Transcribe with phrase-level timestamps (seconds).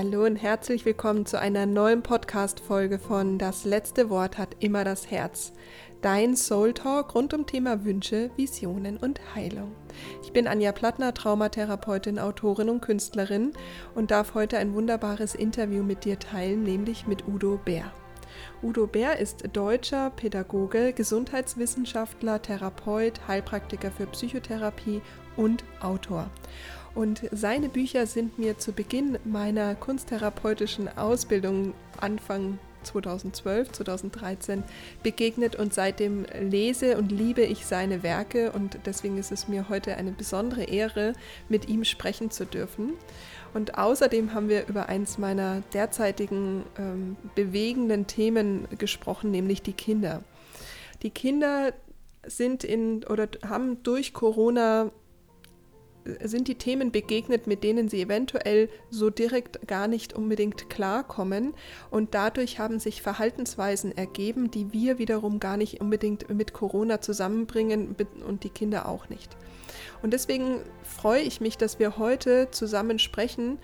[0.00, 5.10] Hallo und herzlich willkommen zu einer neuen Podcast-Folge von Das letzte Wort hat immer das
[5.10, 5.52] Herz.
[6.02, 9.72] Dein Soul Talk rund um Thema Wünsche, Visionen und Heilung.
[10.22, 13.54] Ich bin Anja Plattner, Traumatherapeutin, Autorin und Künstlerin
[13.96, 17.90] und darf heute ein wunderbares Interview mit dir teilen, nämlich mit Udo Bär.
[18.62, 25.00] Udo Bär ist deutscher Pädagoge, Gesundheitswissenschaftler, Therapeut, Heilpraktiker für Psychotherapie
[25.36, 26.30] und Autor.
[26.94, 34.62] Und seine Bücher sind mir zu Beginn meiner kunsttherapeutischen Ausbildung Anfang 2012, 2013
[35.02, 39.96] begegnet und seitdem lese und liebe ich seine Werke und deswegen ist es mir heute
[39.96, 41.12] eine besondere Ehre,
[41.48, 42.94] mit ihm sprechen zu dürfen.
[43.54, 50.22] Und außerdem haben wir über eins meiner derzeitigen ähm, bewegenden Themen gesprochen, nämlich die Kinder.
[51.02, 51.72] Die Kinder
[52.26, 54.90] sind in oder haben durch Corona
[56.22, 61.54] sind die Themen begegnet, mit denen sie eventuell so direkt gar nicht unbedingt klarkommen.
[61.90, 67.94] Und dadurch haben sich Verhaltensweisen ergeben, die wir wiederum gar nicht unbedingt mit Corona zusammenbringen
[68.26, 69.36] und die Kinder auch nicht.
[70.02, 73.58] Und deswegen freue ich mich, dass wir heute zusammen sprechen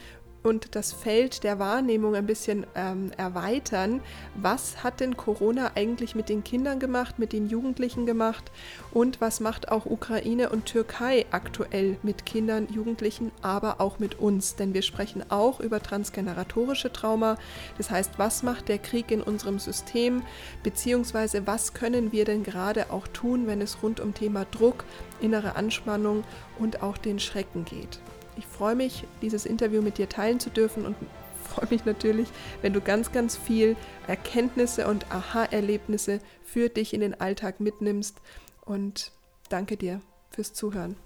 [0.45, 4.03] und das Feld der Wahrnehmung ein bisschen ähm, erweitern.
[4.35, 8.53] Was hat denn Corona eigentlich mit den Kindern gemacht, mit den Jugendlichen gemacht
[8.93, 14.55] und was macht auch Ukraine und Türkei aktuell mit Kindern, Jugendlichen, aber auch mit uns?
[14.55, 17.39] Denn wir sprechen auch über transgeneratorische Trauma.
[17.79, 20.23] Das heißt, was macht der Krieg in unserem System,
[20.63, 24.85] beziehungsweise was können wir denn gerade auch tun, wenn es rund um Thema Druck,
[25.23, 26.23] innere Anspannung
[26.59, 27.99] und auch den Schrecken geht.
[28.37, 30.97] Ich freue mich, dieses Interview mit dir teilen zu dürfen und
[31.45, 32.29] freue mich natürlich,
[32.63, 38.21] wenn du ganz, ganz viel Erkenntnisse und Aha-Erlebnisse für dich in den Alltag mitnimmst.
[38.65, 39.13] Und
[39.51, 40.97] danke dir fürs Zuhören.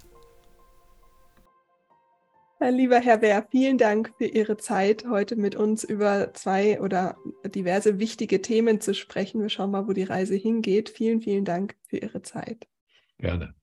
[2.61, 8.01] Lieber Herr Bär, vielen Dank für Ihre Zeit, heute mit uns über zwei oder diverse
[8.01, 9.41] wichtige Themen zu sprechen.
[9.41, 10.89] Wir schauen mal, wo die Reise hingeht.
[10.89, 12.67] Vielen, vielen Dank für Ihre Zeit.
[13.19, 13.55] Gerne.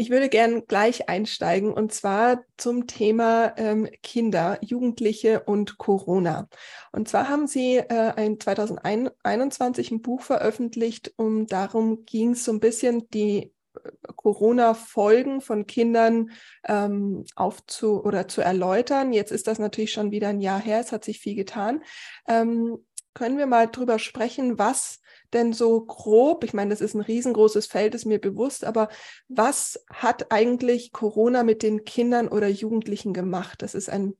[0.00, 6.48] Ich würde gern gleich einsteigen und zwar zum Thema ähm, Kinder, Jugendliche und Corona.
[6.90, 12.52] Und zwar haben Sie äh, ein 2021 ein Buch veröffentlicht und darum ging es so
[12.52, 16.30] ein bisschen die äh, Corona-Folgen von Kindern
[16.66, 19.12] ähm, aufzu oder zu erläutern.
[19.12, 21.82] Jetzt ist das natürlich schon wieder ein Jahr her, es hat sich viel getan.
[22.26, 22.78] Ähm,
[23.12, 24.99] können wir mal drüber sprechen, was
[25.32, 28.88] denn so grob, ich meine, das ist ein riesengroßes Feld, ist mir bewusst, aber
[29.28, 33.62] was hat eigentlich Corona mit den Kindern oder Jugendlichen gemacht?
[33.62, 34.14] Das ist ein,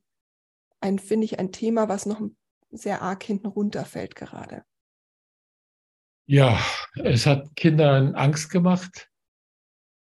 [0.80, 2.20] ein finde ich, ein Thema, was noch
[2.70, 4.64] sehr arg hinten runterfällt gerade.
[6.26, 6.60] Ja,
[7.02, 9.10] es hat Kindern Angst gemacht,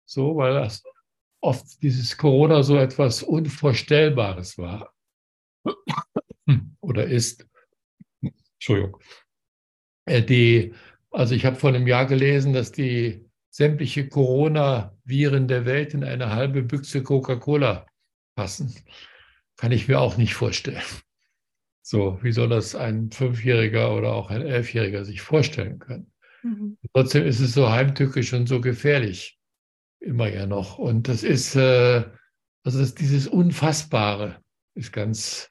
[0.04, 0.82] so, weil das
[1.40, 4.94] oft dieses Corona so etwas Unvorstellbares war
[6.80, 7.46] oder ist.
[8.54, 9.00] Entschuldigung.
[10.06, 10.74] Äh, die,
[11.10, 16.30] also ich habe vor einem Jahr gelesen, dass die sämtliche Corona-Viren der Welt in eine
[16.30, 17.86] halbe Büchse Coca-Cola
[18.34, 18.74] passen.
[19.56, 20.82] Kann ich mir auch nicht vorstellen.
[21.82, 26.10] So, wie soll das ein Fünfjähriger oder auch ein Elfjähriger sich vorstellen können?
[26.42, 26.78] Mhm.
[26.92, 29.38] Trotzdem ist es so heimtückisch und so gefährlich.
[30.00, 30.78] Immer ja noch.
[30.78, 32.04] Und das ist, äh,
[32.64, 34.42] also das, dieses Unfassbare
[34.74, 35.50] ist ganz,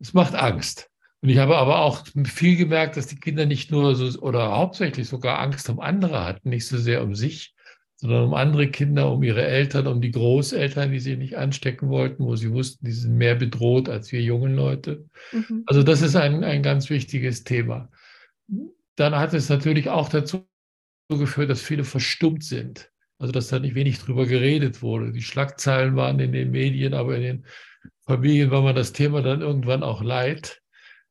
[0.00, 0.90] es macht Angst.
[1.24, 5.08] Und ich habe aber auch viel gemerkt, dass die Kinder nicht nur so oder hauptsächlich
[5.08, 7.54] sogar Angst um andere hatten, nicht so sehr um sich,
[7.96, 12.26] sondern um andere Kinder, um ihre Eltern, um die Großeltern, die sie nicht anstecken wollten,
[12.26, 15.06] wo sie wussten, die sind mehr bedroht als wir jungen Leute.
[15.32, 15.62] Mhm.
[15.64, 17.88] Also das ist ein, ein ganz wichtiges Thema.
[18.96, 20.46] Dann hat es natürlich auch dazu
[21.08, 22.90] geführt, dass viele verstummt sind.
[23.18, 25.10] Also dass da nicht wenig drüber geredet wurde.
[25.10, 27.46] Die Schlagzeilen waren in den Medien, aber in den
[28.04, 30.60] Familien war man das Thema dann irgendwann auch leid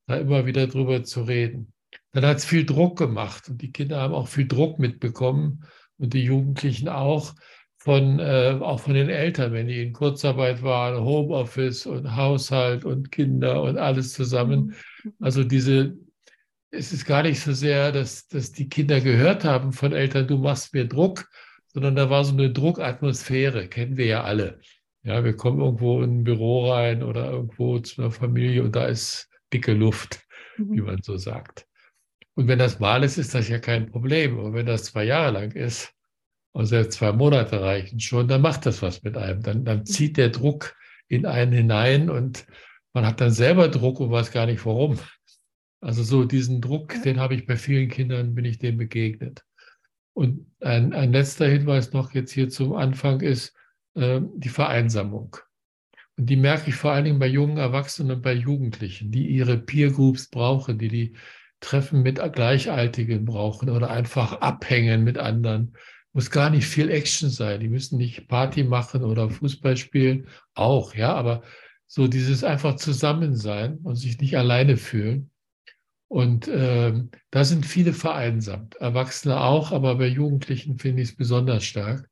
[0.07, 1.73] da immer wieder drüber zu reden.
[2.11, 5.65] Dann hat es viel Druck gemacht und die Kinder haben auch viel Druck mitbekommen
[5.97, 7.33] und die Jugendlichen auch
[7.77, 13.11] von, äh, auch von den Eltern, wenn die in Kurzarbeit waren, Homeoffice und Haushalt und
[13.11, 14.75] Kinder und alles zusammen.
[15.03, 15.13] Mhm.
[15.19, 15.97] Also diese,
[16.71, 20.37] es ist gar nicht so sehr, dass, dass die Kinder gehört haben von Eltern, du
[20.37, 21.29] machst mir Druck,
[21.67, 24.59] sondern da war so eine Druckatmosphäre, kennen wir ja alle.
[25.03, 28.85] Ja, wir kommen irgendwo in ein Büro rein oder irgendwo zu einer Familie und da
[28.85, 30.21] ist dicke Luft,
[30.57, 30.73] mhm.
[30.73, 31.67] wie man so sagt.
[32.35, 34.39] Und wenn das mal ist, ist das ja kein Problem.
[34.39, 35.93] Und wenn das zwei Jahre lang ist,
[36.53, 39.41] und selbst zwei Monate reichen schon, dann macht das was mit einem.
[39.41, 39.85] Dann, dann mhm.
[39.85, 40.75] zieht der Druck
[41.07, 42.45] in einen hinein und
[42.93, 44.99] man hat dann selber Druck und weiß gar nicht warum.
[45.81, 49.43] Also so diesen Druck, den habe ich bei vielen Kindern, bin ich dem begegnet.
[50.13, 53.55] Und ein, ein letzter Hinweis noch jetzt hier zum Anfang ist
[53.95, 55.35] äh, die Vereinsamung.
[56.17, 59.57] Und die merke ich vor allen Dingen bei jungen Erwachsenen und bei Jugendlichen, die ihre
[59.57, 61.15] Peer Groups brauchen, die die
[61.59, 65.75] Treffen mit Gleichaltigen brauchen oder einfach abhängen mit anderen.
[66.11, 67.59] Muss gar nicht viel Action sein.
[67.59, 70.27] Die müssen nicht Party machen oder Fußball spielen.
[70.53, 71.41] Auch, ja, aber
[71.87, 75.31] so dieses einfach Zusammensein und sich nicht alleine fühlen.
[76.07, 76.93] Und äh,
[77.31, 78.75] da sind viele vereinsamt.
[78.75, 82.07] Erwachsene auch, aber bei Jugendlichen finde ich es besonders stark.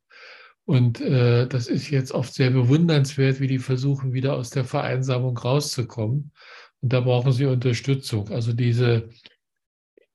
[0.71, 5.37] Und äh, das ist jetzt oft sehr bewundernswert, wie die versuchen, wieder aus der Vereinsamung
[5.37, 6.31] rauszukommen.
[6.79, 8.29] Und da brauchen sie Unterstützung.
[8.29, 9.09] Also diese,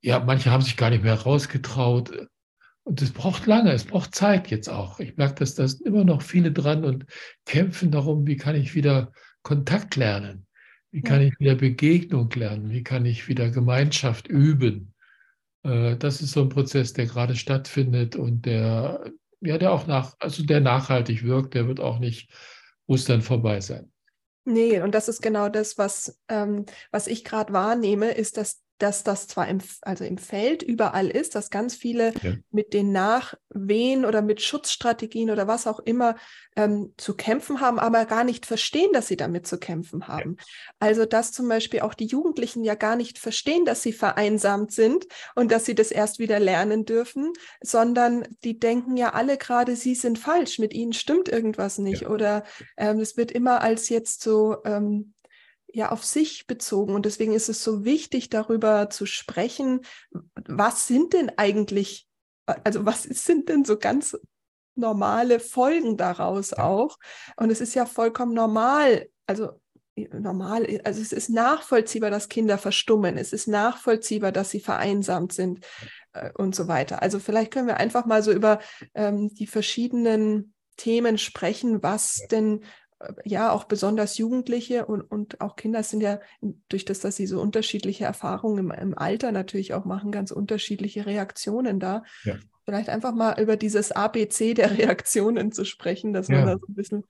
[0.01, 2.27] ja, manche haben sich gar nicht mehr rausgetraut.
[2.81, 4.99] Und es braucht lange, es braucht Zeit jetzt auch.
[4.99, 7.05] Ich merke, dass da sind immer noch viele dran und
[7.45, 9.11] kämpfen darum, wie kann ich wieder
[9.43, 10.47] Kontakt lernen?
[10.89, 12.71] Wie kann ich wieder Begegnung lernen?
[12.71, 14.95] Wie kann ich wieder Gemeinschaft üben?
[15.61, 19.05] Äh, das ist so ein Prozess, der gerade stattfindet und der
[19.41, 22.31] ja, der auch nach, also der nachhaltig wirkt, der wird auch nicht
[22.87, 23.91] Ostern vorbei sein.
[24.45, 29.03] Nee, und das ist genau das, was, ähm, was ich gerade wahrnehme, ist, dass dass
[29.03, 32.33] das zwar im, also im Feld überall ist, dass ganz viele ja.
[32.51, 36.15] mit den Nachwehen oder mit Schutzstrategien oder was auch immer
[36.55, 40.37] ähm, zu kämpfen haben, aber gar nicht verstehen, dass sie damit zu kämpfen haben.
[40.37, 40.45] Ja.
[40.79, 45.05] Also dass zum Beispiel auch die Jugendlichen ja gar nicht verstehen, dass sie vereinsamt sind
[45.35, 49.95] und dass sie das erst wieder lernen dürfen, sondern die denken ja alle gerade, sie
[49.95, 52.09] sind falsch, mit ihnen stimmt irgendwas nicht ja.
[52.09, 52.43] oder
[52.77, 55.13] ähm, es wird immer als jetzt so ähm,
[55.71, 56.95] ja auf sich bezogen.
[56.95, 59.81] Und deswegen ist es so wichtig, darüber zu sprechen,
[60.47, 62.07] was sind denn eigentlich,
[62.45, 64.17] also was sind denn so ganz
[64.75, 66.97] normale Folgen daraus auch?
[67.35, 69.59] Und es ist ja vollkommen normal, also
[70.13, 75.65] normal, also es ist nachvollziehbar, dass Kinder verstummen, es ist nachvollziehbar, dass sie vereinsamt sind
[76.13, 77.01] äh, und so weiter.
[77.01, 78.59] Also vielleicht können wir einfach mal so über
[78.93, 82.67] ähm, die verschiedenen Themen sprechen, was denn äh,
[83.25, 86.19] ja, auch besonders Jugendliche und, und auch Kinder sind ja
[86.69, 91.05] durch das, dass sie so unterschiedliche Erfahrungen im, im Alter natürlich auch machen, ganz unterschiedliche
[91.05, 92.03] Reaktionen da.
[92.23, 92.35] Ja.
[92.65, 96.45] Vielleicht einfach mal über dieses ABC der Reaktionen zu sprechen, dass man ja.
[96.45, 97.03] da so ein bisschen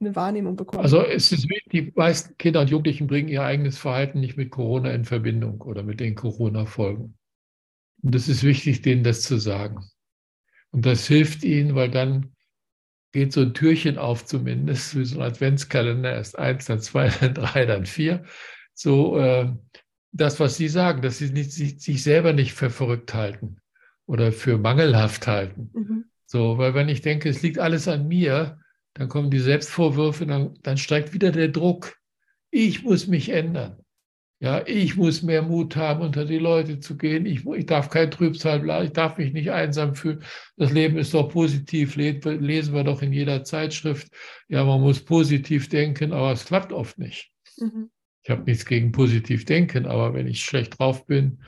[0.00, 0.82] eine Wahrnehmung bekommt.
[0.82, 4.92] Also es ist die meisten Kinder und Jugendlichen bringen ihr eigenes Verhalten nicht mit Corona
[4.92, 7.18] in Verbindung oder mit den Corona-Folgen.
[8.02, 9.84] Und es ist wichtig, denen das zu sagen.
[10.70, 12.32] Und das hilft ihnen, weil dann
[13.12, 17.34] geht so ein Türchen auf zumindest, wie so ein Adventskalender, erst eins, dann zwei, dann
[17.34, 18.24] drei, dann vier.
[18.74, 19.52] So äh,
[20.12, 23.58] das, was Sie sagen, dass Sie nicht, sich, selber nicht für verrückt halten
[24.06, 25.70] oder für mangelhaft halten.
[25.72, 26.04] Mhm.
[26.26, 28.60] So, weil wenn ich denke, es liegt alles an mir,
[28.94, 31.96] dann kommen die Selbstvorwürfe, dann, dann steigt wieder der Druck.
[32.50, 33.84] Ich muss mich ändern.
[34.42, 37.26] Ja, ich muss mehr Mut haben, unter die Leute zu gehen.
[37.26, 38.86] Ich, ich darf kein Trübsal bleiben.
[38.86, 40.24] Ich darf mich nicht einsam fühlen.
[40.56, 41.94] Das Leben ist doch positiv.
[41.96, 44.08] Lesen wir doch in jeder Zeitschrift.
[44.48, 47.30] Ja, man muss positiv denken, aber es klappt oft nicht.
[47.58, 47.90] Mhm.
[48.22, 51.42] Ich habe nichts gegen positiv denken, aber wenn ich schlecht drauf bin,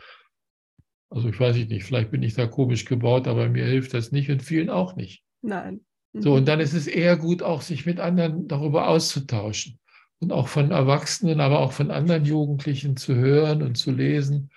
[1.08, 4.30] also ich weiß nicht, vielleicht bin ich da komisch gebaut, aber mir hilft das nicht
[4.30, 5.24] und vielen auch nicht.
[5.40, 5.80] Nein.
[6.12, 6.22] Mhm.
[6.22, 9.78] So, und dann ist es eher gut, auch sich mit anderen darüber auszutauschen
[10.22, 14.50] und auch von Erwachsenen, aber auch von anderen Jugendlichen zu hören und zu lesen.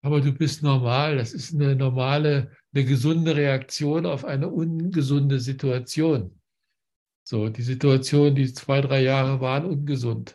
[0.00, 1.18] Aber du bist normal.
[1.18, 6.40] Das ist eine normale, eine gesunde Reaktion auf eine ungesunde Situation.
[7.24, 10.34] So, die Situation, die zwei, drei Jahre waren ungesund.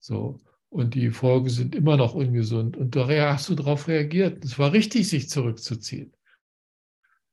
[0.00, 0.40] So,
[0.70, 2.78] und die Folgen sind immer noch ungesund.
[2.78, 4.42] Und da hast du darauf reagiert.
[4.42, 6.14] Es war richtig, sich zurückzuziehen.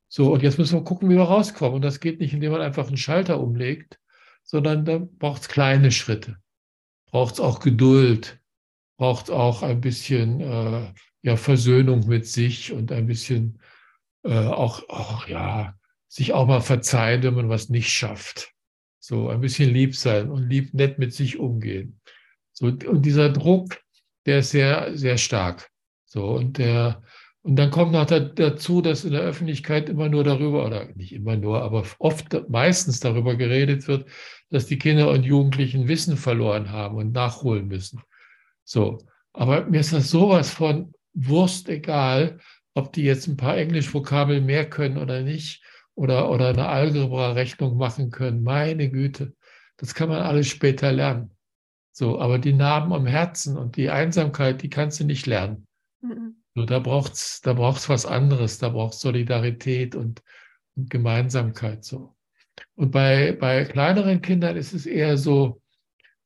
[0.09, 1.75] So, und jetzt müssen wir gucken, wie wir rauskommen.
[1.75, 3.99] Und das geht nicht, indem man einfach einen Schalter umlegt,
[4.43, 6.37] sondern da braucht es kleine Schritte
[7.15, 8.41] braucht es auch Geduld,
[8.99, 10.91] braucht auch ein bisschen äh,
[11.21, 13.61] ja, Versöhnung mit sich und ein bisschen
[14.25, 15.75] äh, auch, auch, ja,
[16.09, 18.51] sich auch mal verzeihen, wenn man was nicht schafft.
[18.99, 22.01] So ein bisschen lieb sein und lieb nett mit sich umgehen.
[22.51, 23.79] So, und dieser Druck,
[24.25, 25.71] der ist sehr, sehr stark.
[26.03, 27.01] So, und der,
[27.45, 31.37] und dann kommt noch dazu, dass in der Öffentlichkeit immer nur darüber, oder nicht immer
[31.37, 34.09] nur, aber oft meistens darüber geredet wird,
[34.49, 38.01] dass die Kinder und Jugendlichen Wissen verloren haben und nachholen müssen.
[38.63, 38.97] So.
[39.31, 42.39] Aber mir ist das sowas von Wurst egal,
[42.73, 48.09] ob die jetzt ein paar Englischvokabeln mehr können oder nicht oder, oder eine Algebra-Rechnung machen
[48.09, 48.41] können.
[48.41, 49.35] Meine Güte,
[49.77, 51.29] das kann man alles später lernen.
[51.91, 55.67] So, aber die Narben am Herzen und die Einsamkeit, die kannst du nicht lernen.
[56.01, 56.37] Mhm.
[56.55, 60.23] So, da braucht es da braucht's was anderes, da braucht es Solidarität und,
[60.75, 61.83] und Gemeinsamkeit.
[61.83, 62.15] So.
[62.75, 65.61] Und bei, bei kleineren Kindern ist es eher so,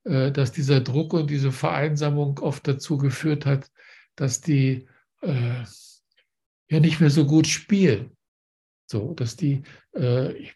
[0.03, 3.71] äh, dass dieser Druck und diese Vereinsamung oft dazu geführt hat,
[4.15, 4.88] dass die
[5.21, 5.63] äh,
[6.69, 8.15] ja nicht mehr so gut spielen.
[8.86, 10.50] So, dass die, äh,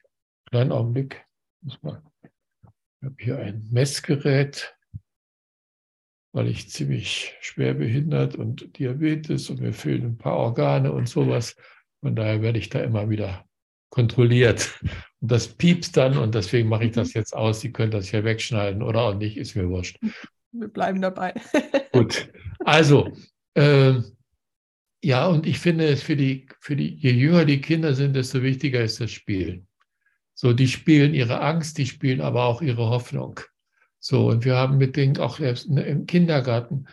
[0.54, 1.26] kleinen Augenblick,
[1.62, 4.76] muss mal Ich habe hier ein Messgerät,
[6.34, 11.56] weil ich ziemlich schwer behindert und Diabetes und mir fehlen ein paar Organe und sowas.
[12.02, 13.46] Von daher werde ich da immer wieder
[13.90, 14.74] kontrolliert.
[15.22, 17.20] Und das piepst dann und deswegen mache ich das mhm.
[17.20, 17.62] jetzt aus.
[17.62, 20.00] Sie können das hier wegschneiden oder auch nicht, ist mir wurscht.
[20.52, 21.34] Wir bleiben dabei.
[21.94, 22.30] Gut.
[22.66, 23.12] Also,
[23.54, 23.94] äh,
[25.04, 28.42] ja, und ich finde es für die, für die, je jünger die Kinder sind, desto
[28.42, 29.68] wichtiger ist das Spielen.
[30.34, 33.40] So, die spielen ihre Angst, die spielen aber auch ihre Hoffnung.
[34.06, 36.88] So, und wir haben mit denen auch selbst im Kindergarten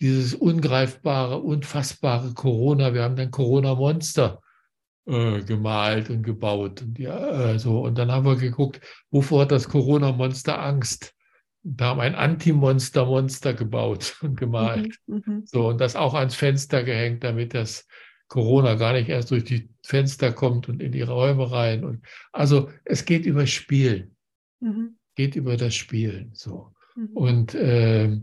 [0.00, 2.92] dieses ungreifbare, unfassbare Corona.
[2.94, 4.42] Wir haben dann Corona-Monster
[5.06, 6.82] äh, gemalt und gebaut.
[6.82, 7.82] Und, ja, äh, so.
[7.82, 8.80] und dann haben wir geguckt,
[9.12, 11.14] wovor hat das Corona-Monster Angst?
[11.62, 14.96] Da haben ein Anti-Monster-Monster gebaut und gemalt.
[15.06, 17.86] Mhm, mhm, so, und das auch ans Fenster gehängt, damit das
[18.26, 21.84] Corona gar nicht erst durch die Fenster kommt und in die Räume rein.
[21.84, 24.16] Und also es geht über Spielen.
[24.58, 26.30] Mhm geht über das Spielen.
[26.32, 26.72] So.
[26.94, 27.08] Mhm.
[27.08, 28.16] Und, äh,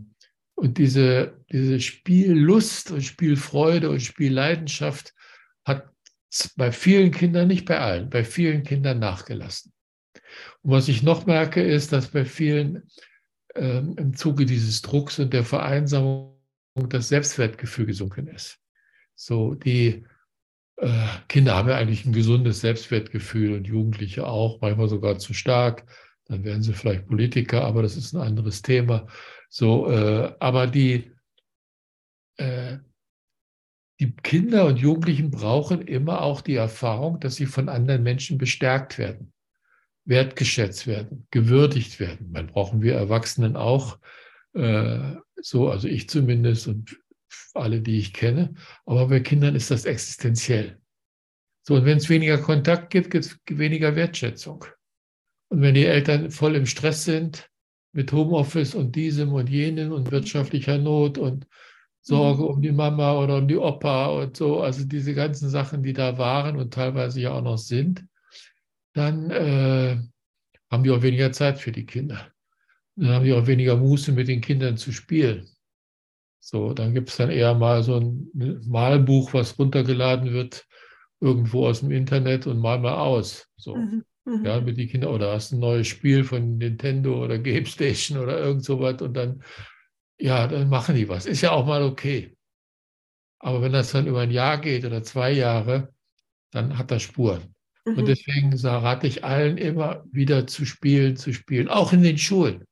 [0.54, 5.14] und diese, diese Spiellust und Spielfreude und Spielleidenschaft
[5.66, 5.90] hat
[6.56, 9.74] bei vielen Kindern, nicht bei allen, bei vielen Kindern nachgelassen.
[10.62, 12.84] Und was ich noch merke, ist, dass bei vielen
[13.54, 16.40] äh, im Zuge dieses Drucks und der Vereinsamung
[16.88, 18.58] das Selbstwertgefühl gesunken ist.
[19.14, 20.06] So, die
[20.76, 25.84] äh, Kinder haben ja eigentlich ein gesundes Selbstwertgefühl und Jugendliche auch, manchmal sogar zu stark
[26.28, 29.06] dann werden sie vielleicht Politiker, aber das ist ein anderes Thema.
[29.48, 31.12] So, äh, aber die,
[32.36, 32.78] äh,
[34.00, 38.98] die Kinder und Jugendlichen brauchen immer auch die Erfahrung, dass sie von anderen Menschen bestärkt
[38.98, 39.32] werden,
[40.04, 42.30] wertgeschätzt werden, gewürdigt werden.
[42.32, 43.98] Man brauchen wir Erwachsenen auch,
[44.54, 46.96] äh, so, also ich zumindest und
[47.54, 48.54] alle, die ich kenne.
[48.84, 50.78] Aber bei Kindern ist das existenziell.
[51.62, 54.64] So, und wenn es weniger Kontakt gibt, gibt es weniger Wertschätzung.
[55.48, 57.48] Und wenn die Eltern voll im Stress sind
[57.92, 61.46] mit Homeoffice und diesem und jenem und wirtschaftlicher Not und
[62.02, 62.48] Sorge mhm.
[62.48, 66.18] um die Mama oder um die Opa und so, also diese ganzen Sachen, die da
[66.18, 68.04] waren und teilweise ja auch noch sind,
[68.92, 69.98] dann äh,
[70.70, 72.32] haben die auch weniger Zeit für die Kinder.
[72.96, 75.48] Dann haben die auch weniger Muße, mit den Kindern zu spielen.
[76.40, 78.30] So, dann gibt es dann eher mal so ein
[78.66, 80.64] Malbuch, was runtergeladen wird,
[81.20, 83.48] irgendwo aus dem Internet und mal mal aus.
[83.56, 83.74] So.
[83.74, 84.04] Mhm.
[84.26, 84.44] Mhm.
[84.44, 88.38] Ja, mit den Kindern, oder hast ein neues Spiel von Nintendo oder Game Station oder
[88.38, 89.42] irgend sowas und dann,
[90.18, 91.26] ja, dann machen die was.
[91.26, 92.36] Ist ja auch mal okay.
[93.38, 95.92] Aber wenn das dann über ein Jahr geht oder zwei Jahre,
[96.50, 97.54] dann hat das Spuren.
[97.84, 97.98] Mhm.
[97.98, 102.64] Und deswegen rate ich allen immer wieder zu spielen, zu spielen, auch in den Schulen.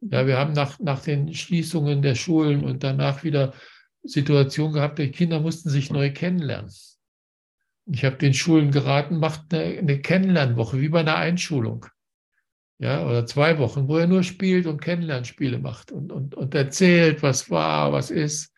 [0.00, 3.54] Ja, wir haben nach, nach den Schließungen der Schulen und danach wieder
[4.02, 6.70] Situationen gehabt, die Kinder mussten sich neu kennenlernen.
[7.86, 11.86] Ich habe den Schulen geraten, macht eine, eine Kennenlernwoche, wie bei einer Einschulung.
[12.78, 17.22] Ja, oder zwei Wochen, wo er nur spielt und Kennenlernspiele macht und, und, und erzählt,
[17.22, 18.52] was war, was ist.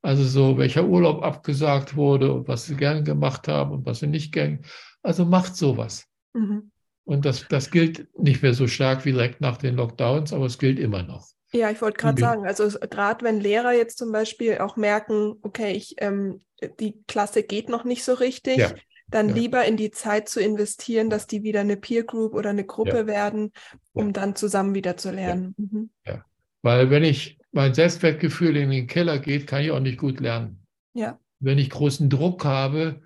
[0.00, 4.06] Also so, welcher Urlaub abgesagt wurde und was sie gern gemacht haben und was sie
[4.06, 4.60] nicht gern.
[5.02, 6.06] Also macht sowas.
[6.32, 6.70] Mhm.
[7.04, 10.58] Und das, das gilt nicht mehr so stark wie direkt nach den Lockdowns, aber es
[10.58, 11.26] gilt immer noch.
[11.52, 15.72] Ja, ich wollte gerade sagen, also gerade wenn Lehrer jetzt zum Beispiel auch merken, okay,
[15.72, 16.40] ich, ähm,
[16.78, 18.72] die Klasse geht noch nicht so richtig, ja.
[19.06, 19.34] dann ja.
[19.34, 22.98] lieber in die Zeit zu investieren, dass die wieder eine Peer Group oder eine Gruppe
[22.98, 23.06] ja.
[23.06, 23.52] werden,
[23.92, 25.54] um dann zusammen wieder zu lernen.
[25.56, 25.90] Mhm.
[26.06, 26.22] ja,
[26.62, 30.66] weil wenn ich mein Selbstwertgefühl in den Keller geht, kann ich auch nicht gut lernen.
[30.92, 31.18] Ja.
[31.40, 33.00] Wenn ich großen Druck habe,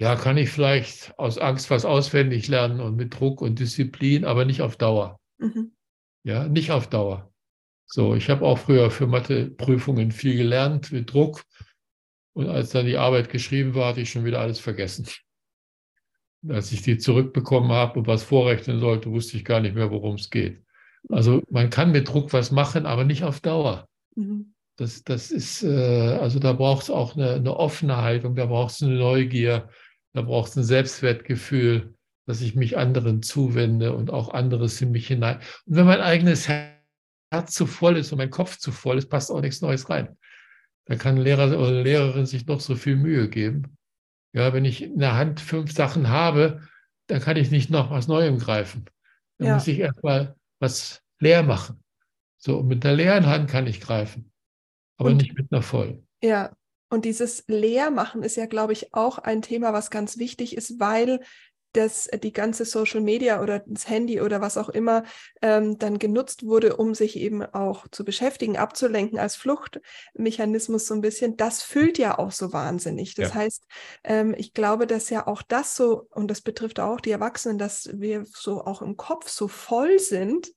[0.00, 4.44] ja, kann ich vielleicht aus Angst was auswendig lernen und mit Druck und Disziplin, aber
[4.44, 5.18] nicht auf Dauer.
[5.38, 5.72] Mhm.
[6.22, 7.32] Ja, nicht auf Dauer.
[7.90, 11.42] So, ich habe auch früher für Matheprüfungen viel gelernt mit Druck.
[12.34, 15.08] Und als dann die Arbeit geschrieben war, hatte ich schon wieder alles vergessen.
[16.48, 20.14] Als ich die zurückbekommen habe und was vorrechnen sollte, wusste ich gar nicht mehr, worum
[20.14, 20.62] es geht.
[21.08, 23.88] Also man kann mit Druck was machen, aber nicht auf Dauer.
[24.14, 24.54] Mhm.
[24.76, 28.74] Das, das ist, äh, also da braucht es auch eine, eine offene Haltung, da braucht
[28.74, 29.68] es eine Neugier,
[30.12, 31.94] da braucht es ein Selbstwertgefühl,
[32.26, 35.38] dass ich mich anderen zuwende und auch anderes in mich hinein.
[35.66, 36.77] Und wenn mein eigenes Herz
[37.30, 40.16] Herz zu voll ist und mein Kopf zu voll ist, passt auch nichts Neues rein.
[40.86, 43.76] Da kann Lehrer oder eine Lehrerin sich noch so viel Mühe geben.
[44.32, 46.62] Ja, wenn ich in der Hand fünf Sachen habe,
[47.06, 48.86] dann kann ich nicht noch was Neuem greifen.
[49.38, 49.54] Dann ja.
[49.54, 51.82] muss ich erstmal was leer machen.
[52.38, 54.32] So, mit einer leeren Hand kann ich greifen,
[54.96, 56.06] aber und, nicht mit einer vollen.
[56.22, 56.52] Ja,
[56.90, 61.20] und dieses Leermachen ist ja, glaube ich, auch ein Thema, was ganz wichtig ist, weil
[61.72, 65.04] dass äh, die ganze Social Media oder das Handy oder was auch immer
[65.42, 71.00] ähm, dann genutzt wurde, um sich eben auch zu beschäftigen, abzulenken als Fluchtmechanismus so ein
[71.00, 73.14] bisschen, das füllt ja auch so wahnsinnig.
[73.14, 73.34] Das ja.
[73.34, 73.64] heißt,
[74.04, 77.90] ähm, ich glaube, dass ja auch das so, und das betrifft auch die Erwachsenen, dass
[77.94, 80.48] wir so auch im Kopf so voll sind,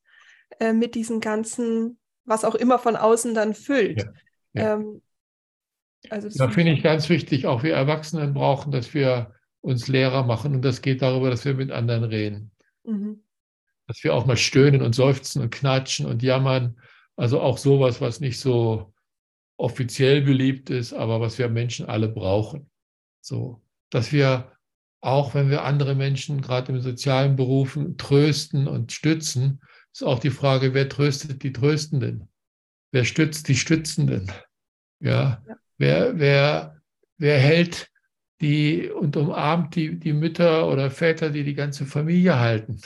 [0.60, 4.03] äh, mit diesen ganzen, was auch immer von außen dann füllt.
[4.03, 4.13] Ja,
[4.53, 4.74] ja.
[4.75, 5.01] Ähm,
[6.10, 10.56] also da finde ich ganz wichtig, auch wir Erwachsenen brauchen, dass wir uns Lehrer machen
[10.56, 12.51] und das geht darüber, dass wir mit anderen reden.
[12.84, 13.24] Mhm.
[13.88, 16.80] Dass wir auch mal stöhnen und seufzen und knatschen und jammern.
[17.15, 18.94] Also auch sowas, was nicht so
[19.58, 22.70] offiziell beliebt ist, aber was wir Menschen alle brauchen.
[23.22, 24.51] So, dass wir
[25.01, 29.62] auch, wenn wir andere Menschen gerade in sozialen Berufen trösten und stützen,
[29.94, 32.30] ist auch die Frage, wer tröstet die Tröstenden?
[32.91, 34.32] Wer stützt die Stützenden?
[35.00, 35.56] Ja, ja.
[35.77, 36.82] Wer, wer,
[37.18, 37.91] wer hält
[38.42, 42.82] die und umarmt die, die Mütter oder Väter, die die ganze Familie halten?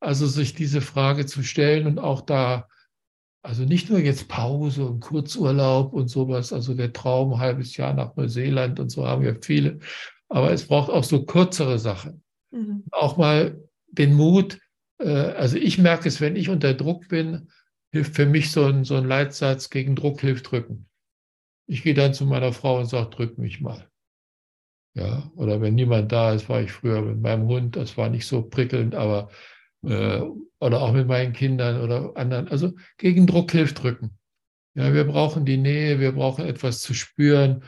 [0.00, 2.68] Also sich diese Frage zu stellen und auch da
[3.42, 8.14] also nicht nur jetzt Pause und Kurzurlaub und sowas, also der Traum, halbes Jahr nach
[8.16, 9.78] Neuseeland und so haben wir viele.
[10.28, 12.22] Aber es braucht auch so kürzere Sachen.
[12.50, 12.84] Mhm.
[12.90, 14.58] Auch mal den Mut.
[14.98, 17.48] Äh, also ich merke es, wenn ich unter Druck bin,
[17.92, 20.86] hilft für mich so ein, so ein Leitsatz gegen Druck hilft drücken.
[21.66, 23.89] Ich gehe dann zu meiner Frau und sage, drück mich mal.
[24.94, 28.26] Ja, oder wenn niemand da ist, war ich früher mit meinem Hund, das war nicht
[28.26, 29.30] so prickelnd, aber
[29.84, 30.20] äh,
[30.58, 32.48] oder auch mit meinen Kindern oder anderen.
[32.48, 34.18] Also gegen Druck hilft drücken.
[34.74, 37.64] Ja, wir brauchen die Nähe, wir brauchen etwas zu spüren.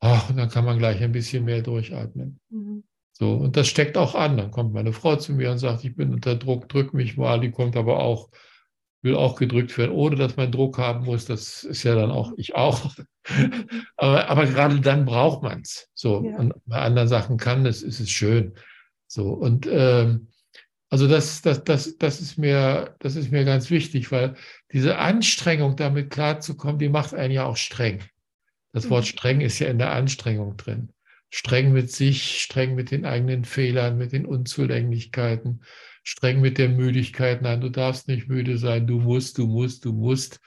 [0.00, 2.40] Ach, und dann kann man gleich ein bisschen mehr durchatmen.
[2.50, 2.84] Mhm.
[3.12, 4.36] So, und das steckt auch an.
[4.36, 7.40] Dann kommt meine Frau zu mir und sagt, ich bin unter Druck, drück mich mal.
[7.40, 8.28] Die kommt aber auch,
[9.06, 11.24] will auch gedrückt werden, ohne dass man Druck haben muss.
[11.24, 12.94] Das ist ja dann auch ich auch.
[13.96, 15.88] aber, aber gerade dann braucht man es.
[15.94, 16.36] So, ja.
[16.36, 18.52] und bei anderen Sachen kann es, ist es schön.
[19.06, 20.28] So, und ähm,
[20.90, 24.34] also das, das, das, das, ist mir, das ist mir ganz wichtig, weil
[24.72, 28.02] diese Anstrengung, damit klarzukommen, die macht einen ja auch streng.
[28.72, 29.08] Das Wort mhm.
[29.08, 30.92] streng ist ja in der Anstrengung drin.
[31.30, 35.62] Streng mit sich, streng mit den eigenen Fehlern, mit den Unzulänglichkeiten,
[36.06, 37.42] streng mit der Müdigkeit.
[37.42, 40.40] Nein, du darfst nicht müde sein, du musst, du musst, du musst.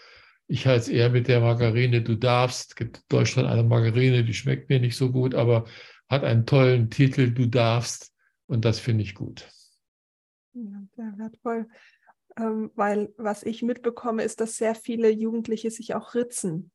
[0.48, 2.70] Ich halte es eher mit der Margarine, du darfst.
[2.70, 5.66] Es gibt in Deutschland eine Margarine, die schmeckt mir nicht so gut, aber
[6.08, 8.14] hat einen tollen Titel, du darfst.
[8.48, 9.48] Und das finde ich gut.
[10.54, 11.68] Ja, sehr wertvoll.
[12.38, 16.72] Ähm, weil was ich mitbekomme, ist, dass sehr viele Jugendliche sich auch ritzen.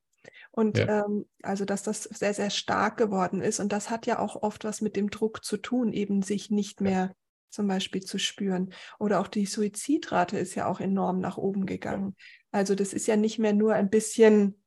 [0.50, 1.04] Und ja.
[1.06, 3.60] ähm, also, dass das sehr, sehr stark geworden ist.
[3.60, 6.82] Und das hat ja auch oft was mit dem Druck zu tun, eben sich nicht
[6.82, 7.14] mehr
[7.54, 8.74] zum Beispiel zu spüren.
[8.98, 12.16] Oder auch die Suizidrate ist ja auch enorm nach oben gegangen.
[12.50, 14.62] Also das ist ja nicht mehr nur ein bisschen,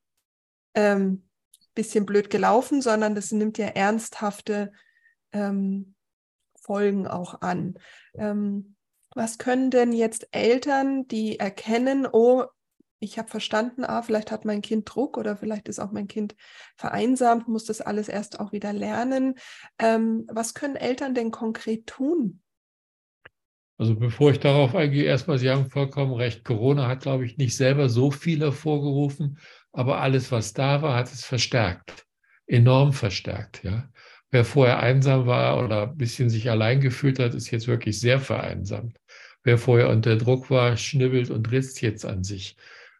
[0.74, 1.28] ähm,
[1.74, 4.72] bisschen blöd gelaufen, sondern das nimmt ja ernsthafte
[5.32, 5.94] ähm,
[6.60, 7.78] Folgen auch an.
[8.14, 8.74] Ähm,
[9.14, 12.44] was können denn jetzt Eltern, die erkennen, oh,
[13.00, 16.34] ich habe verstanden, ah, vielleicht hat mein Kind Druck oder vielleicht ist auch mein Kind
[16.76, 19.34] vereinsamt, muss das alles erst auch wieder lernen.
[19.78, 22.42] Ähm, was können Eltern denn konkret tun?
[23.78, 26.44] Also bevor ich darauf eingehe, erstmal, Sie haben vollkommen recht.
[26.44, 29.38] Corona hat, glaube ich, nicht selber so viel hervorgerufen,
[29.72, 32.04] aber alles, was da war, hat es verstärkt,
[32.48, 33.62] enorm verstärkt.
[33.62, 33.88] Ja.
[34.30, 38.18] Wer vorher einsam war oder ein bisschen sich allein gefühlt hat, ist jetzt wirklich sehr
[38.18, 38.98] vereinsamt.
[39.44, 42.56] Wer vorher unter Druck war, schnibbelt und ritzt jetzt an sich.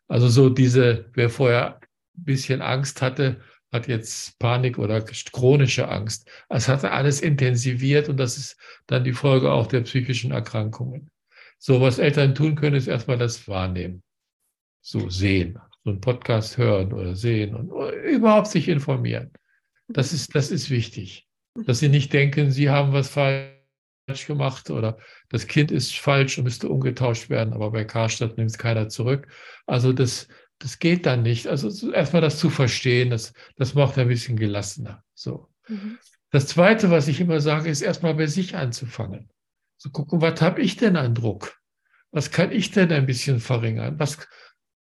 [0.07, 3.41] Also so diese, wer vorher ein bisschen Angst hatte,
[3.73, 6.29] hat jetzt Panik oder chronische Angst.
[6.49, 11.11] Es hat alles intensiviert und das ist dann die Folge auch der psychischen Erkrankungen.
[11.59, 14.03] So, was Eltern tun können, ist erstmal das Wahrnehmen.
[14.81, 17.71] So sehen, so einen Podcast hören oder sehen und
[18.05, 19.33] überhaupt sich informieren.
[19.89, 21.27] Das ist, das ist wichtig.
[21.67, 26.45] Dass sie nicht denken, sie haben was falsch gemacht oder das Kind ist falsch und
[26.45, 29.27] müsste umgetauscht werden, aber bei Karstadt nimmt es keiner zurück.
[29.67, 30.29] Also das,
[30.59, 31.47] das geht dann nicht.
[31.47, 35.05] Also erstmal das zu verstehen, das, das macht ein bisschen gelassener.
[35.15, 35.49] So.
[35.69, 35.99] Mhm.
[36.31, 39.31] Das Zweite, was ich immer sage, ist erstmal bei sich anzufangen.
[39.79, 41.57] Zu gucken, was habe ich denn an Druck?
[42.11, 43.99] Was kann ich denn ein bisschen verringern?
[43.99, 44.19] Was,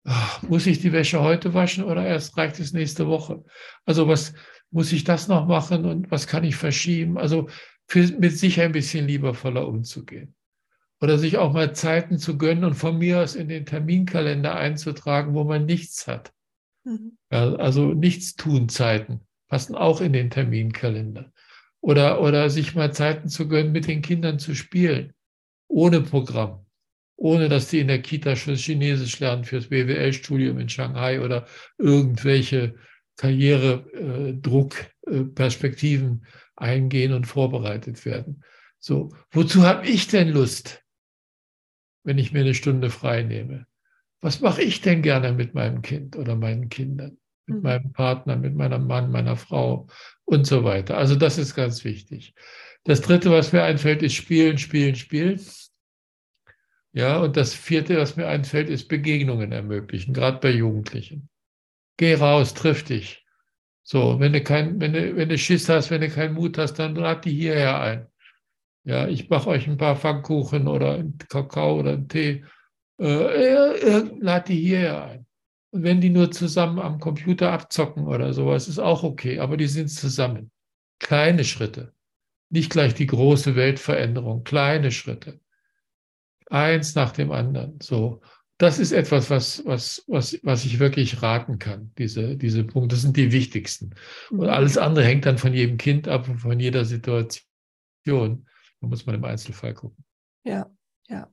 [0.03, 3.43] ach, muss ich die Wäsche heute waschen oder erst reicht es nächste Woche?
[3.85, 4.33] Also was,
[4.71, 7.17] muss ich das noch machen und was kann ich verschieben?
[7.17, 7.49] Also
[7.87, 10.35] für, mit sich ein bisschen liebevoller umzugehen.
[10.99, 15.35] Oder sich auch mal Zeiten zu gönnen und von mir aus in den Terminkalender einzutragen,
[15.35, 16.33] wo man nichts hat.
[16.83, 17.17] Mhm.
[17.29, 21.31] Also Nichtstun-Zeiten passen auch in den Terminkalender.
[21.81, 25.13] Oder, oder sich mal Zeiten zu gönnen, mit den Kindern zu spielen,
[25.67, 26.65] ohne Programm,
[27.15, 31.45] ohne dass die in der Kita schon Chinesisch lernen fürs BWL-Studium in Shanghai oder
[31.77, 32.75] irgendwelche
[33.17, 34.75] Karrieredruck,
[35.07, 38.43] äh, Perspektiven eingehen und vorbereitet werden.
[38.79, 40.83] So, wozu habe ich denn Lust,
[42.07, 43.67] wenn ich mir eine Stunde frei nehme?
[44.21, 47.63] Was mache ich denn gerne mit meinem Kind oder meinen Kindern, mit mhm.
[47.63, 49.87] meinem Partner, mit meinem Mann, meiner Frau
[50.23, 50.97] und so weiter?
[50.97, 52.33] Also das ist ganz wichtig.
[52.85, 55.41] Das Dritte, was mir einfällt, ist Spielen, Spielen, Spielen.
[56.93, 61.27] Ja, und das vierte, was mir einfällt, ist Begegnungen ermöglichen, gerade bei Jugendlichen.
[61.97, 63.25] Geh raus, triff dich.
[63.83, 66.75] So, wenn du kein, wenn du, wenn du Schiss hast, wenn du keinen Mut hast,
[66.75, 68.07] dann lad die hierher ein.
[68.87, 72.45] Ja, ich mache euch ein paar Pfannkuchen oder einen Kakao oder einen Tee.
[72.97, 75.25] Äh, lad die hierher ein.
[75.71, 79.67] Und wenn die nur zusammen am Computer abzocken oder sowas, ist auch okay, aber die
[79.67, 80.51] sind zusammen.
[80.99, 81.91] Kleine Schritte.
[82.49, 85.41] Nicht gleich die große Weltveränderung, kleine Schritte.
[86.49, 87.79] Eins nach dem anderen.
[87.81, 88.21] So.
[88.57, 92.95] Das ist etwas, was, was, was, was ich wirklich raten kann, diese, diese Punkte.
[92.95, 93.95] Das sind die wichtigsten.
[94.29, 94.49] Und mhm.
[94.49, 98.45] alles andere hängt dann von jedem Kind ab und von jeder Situation.
[98.81, 100.03] Da muss man im Einzelfall gucken.
[100.43, 100.69] Ja,
[101.07, 101.31] ja.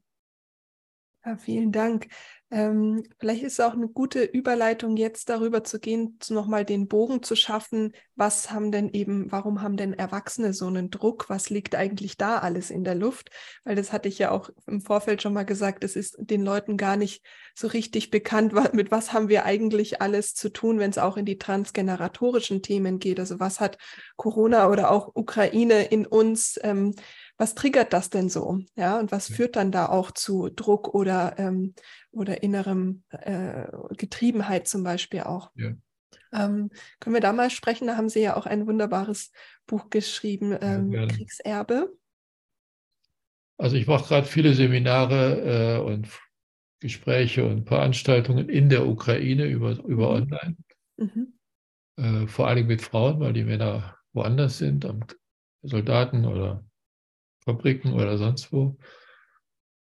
[1.26, 2.08] Ja, vielen Dank.
[2.50, 6.86] Ähm, vielleicht ist es auch eine gute Überleitung, jetzt darüber zu gehen, zu nochmal den
[6.86, 7.94] Bogen zu schaffen.
[8.14, 11.30] Was haben denn eben, warum haben denn Erwachsene so einen Druck?
[11.30, 13.30] Was liegt eigentlich da alles in der Luft?
[13.64, 16.76] Weil das hatte ich ja auch im Vorfeld schon mal gesagt, es ist den Leuten
[16.76, 20.98] gar nicht so richtig bekannt, mit was haben wir eigentlich alles zu tun, wenn es
[20.98, 23.18] auch in die transgeneratorischen Themen geht.
[23.18, 23.78] Also was hat
[24.16, 26.94] Corona oder auch Ukraine in uns ähm,
[27.36, 28.60] was triggert das denn so?
[28.76, 31.74] Ja, und was führt dann da auch zu Druck oder, ähm,
[32.12, 33.66] oder innerem äh,
[33.96, 35.50] Getriebenheit zum Beispiel auch?
[35.56, 35.72] Ja.
[36.32, 36.70] Ähm,
[37.00, 37.86] können wir da mal sprechen?
[37.86, 39.32] Da haben Sie ja auch ein wunderbares
[39.66, 41.92] Buch geschrieben, ähm, ja, Kriegserbe.
[43.56, 46.08] Also ich mache gerade viele Seminare äh, und
[46.80, 50.22] Gespräche und Veranstaltungen in der Ukraine über, über mhm.
[50.22, 50.56] Online.
[50.96, 51.34] Mhm.
[51.96, 55.04] Äh, vor allem mit Frauen, weil die Männer woanders sind, am
[55.62, 56.64] Soldaten oder
[57.44, 58.78] Fabriken oder sonst wo.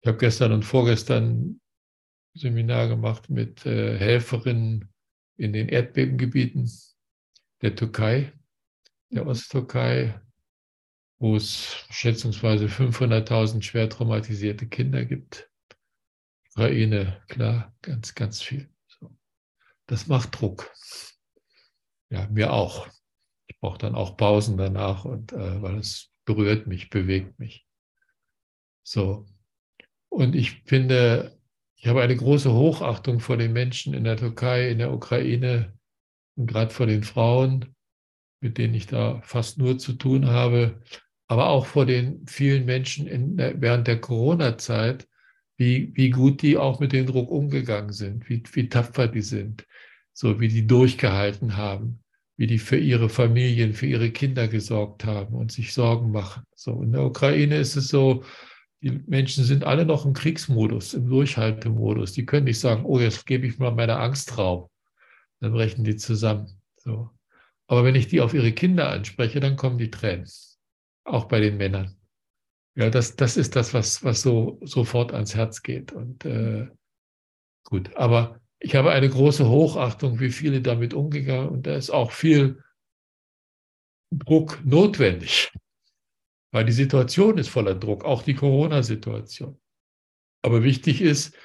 [0.02, 1.60] Ich habe gestern und vorgestern
[2.34, 4.94] Seminar gemacht mit äh, Helferinnen
[5.38, 6.70] in den Erdbebengebieten
[7.62, 8.32] der Türkei,
[9.10, 9.30] der mhm.
[9.30, 10.22] Osttürkei,
[11.18, 15.50] wo es schätzungsweise 500.000 schwer traumatisierte Kinder gibt.
[16.52, 18.70] Ukraine, klar, ganz, ganz viel.
[18.88, 19.16] So.
[19.86, 20.72] Das macht Druck.
[22.10, 22.88] Ja, mir auch.
[23.48, 27.66] Ich brauche dann auch Pausen danach und äh, weil es berührt mich, bewegt mich.
[28.84, 29.26] So.
[30.10, 31.40] Und ich finde,
[31.76, 35.74] ich habe eine große Hochachtung vor den Menschen in der Türkei, in der Ukraine
[36.36, 37.76] und gerade vor den Frauen,
[38.42, 40.84] mit denen ich da fast nur zu tun habe,
[41.28, 45.08] aber auch vor den vielen Menschen in, während der Corona-Zeit,
[45.58, 49.66] wie, wie gut die auch mit dem Druck umgegangen sind, wie, wie tapfer die sind,
[50.14, 52.04] so wie die durchgehalten haben
[52.40, 56.44] wie die für ihre Familien, für ihre Kinder gesorgt haben und sich Sorgen machen.
[56.56, 58.24] So in der Ukraine ist es so,
[58.82, 62.14] die Menschen sind alle noch im Kriegsmodus, im Durchhaltemodus.
[62.14, 64.70] Die können nicht sagen, oh, jetzt gebe ich mal meine Angst Raum.
[65.42, 66.62] Dann brechen die zusammen.
[66.78, 67.10] So.
[67.68, 70.26] Aber wenn ich die auf ihre Kinder anspreche, dann kommen die Tränen.
[71.04, 71.98] Auch bei den Männern.
[72.76, 75.92] Ja, das, das ist das, was, was so sofort ans Herz geht.
[75.92, 76.70] Und äh,
[77.66, 82.12] gut, aber ich habe eine große Hochachtung, wie viele damit umgegangen und da ist auch
[82.12, 82.62] viel
[84.12, 85.52] Druck notwendig,
[86.52, 89.60] weil die Situation ist voller Druck, auch die Corona-Situation.
[90.42, 91.36] Aber wichtig ist,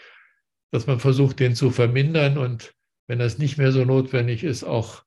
[0.72, 2.74] dass man versucht, den zu vermindern und
[3.06, 5.04] wenn das nicht mehr so notwendig ist, auch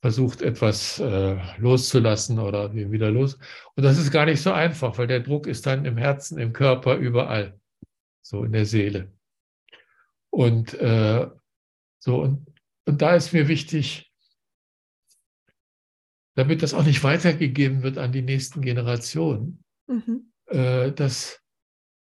[0.00, 3.38] versucht, etwas äh, loszulassen oder wieder los.
[3.76, 6.52] Und das ist gar nicht so einfach, weil der Druck ist dann im Herzen, im
[6.52, 7.60] Körper, überall,
[8.20, 9.12] so in der Seele.
[10.30, 11.28] Und äh,
[12.04, 12.44] so, und,
[12.84, 14.12] und da ist mir wichtig,
[16.34, 20.32] damit das auch nicht weitergegeben wird an die nächsten Generationen, mhm.
[20.46, 21.40] äh, dass,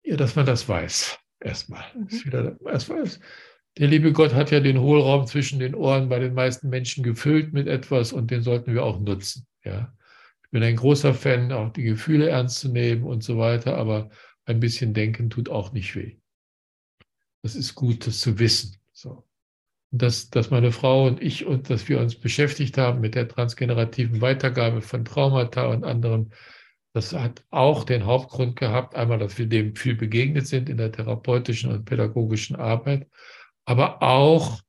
[0.02, 1.18] ja, dass man das weiß.
[1.40, 1.84] Erstmal.
[1.94, 2.24] Mhm.
[2.24, 3.04] Wieder, erstmal
[3.76, 7.52] der liebe Gott hat ja den Hohlraum zwischen den Ohren bei den meisten Menschen gefüllt
[7.52, 9.46] mit etwas und den sollten wir auch nutzen.
[9.62, 9.94] Ja.
[10.42, 14.08] Ich bin ein großer Fan, auch die Gefühle ernst zu nehmen und so weiter, aber
[14.46, 16.16] ein bisschen denken tut auch nicht weh.
[17.42, 18.78] Das ist gut, das zu wissen.
[18.92, 19.26] So
[19.92, 24.22] dass, dass meine Frau und ich und dass wir uns beschäftigt haben mit der transgenerativen
[24.22, 26.30] Weitergabe von Traumata und anderem.
[26.94, 30.92] Das hat auch den Hauptgrund gehabt, einmal, dass wir dem viel begegnet sind in der
[30.92, 33.06] therapeutischen und pädagogischen Arbeit,
[33.66, 34.60] aber auch,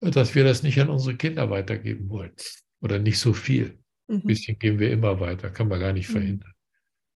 [0.00, 2.32] dass wir das nicht an unsere Kinder weitergeben wollen
[2.80, 3.78] oder nicht so viel.
[4.06, 4.16] Mhm.
[4.16, 6.12] Ein bisschen geben wir immer weiter, kann man gar nicht mhm.
[6.12, 6.52] verhindern.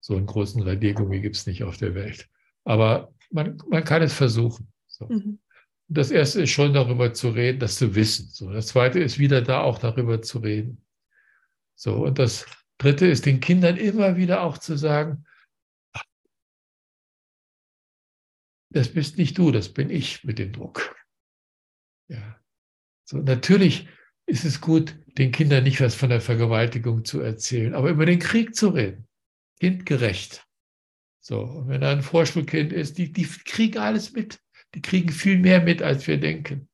[0.00, 2.26] So einen großen Radiergummi gibt es nicht auf der Welt.
[2.64, 4.72] Aber man, man kann es versuchen.
[4.86, 5.06] So.
[5.06, 5.38] Mhm.
[5.92, 8.28] Das erste ist schon darüber zu reden, das zu wissen.
[8.28, 10.86] So, das zweite ist wieder da auch darüber zu reden.
[11.74, 12.46] So, und das
[12.78, 15.24] dritte ist den Kindern immer wieder auch zu sagen,
[18.70, 20.94] das bist nicht du, das bin ich mit dem Druck.
[22.08, 22.40] Ja.
[23.04, 23.88] So, natürlich
[24.26, 28.20] ist es gut, den Kindern nicht was von der Vergewaltigung zu erzählen, aber über den
[28.20, 29.08] Krieg zu reden.
[29.58, 30.46] Kindgerecht.
[31.18, 34.40] So, und wenn er ein Vorschulkind ist, die, die kriegen alles mit.
[34.74, 36.68] Die kriegen viel mehr mit, als wir denken.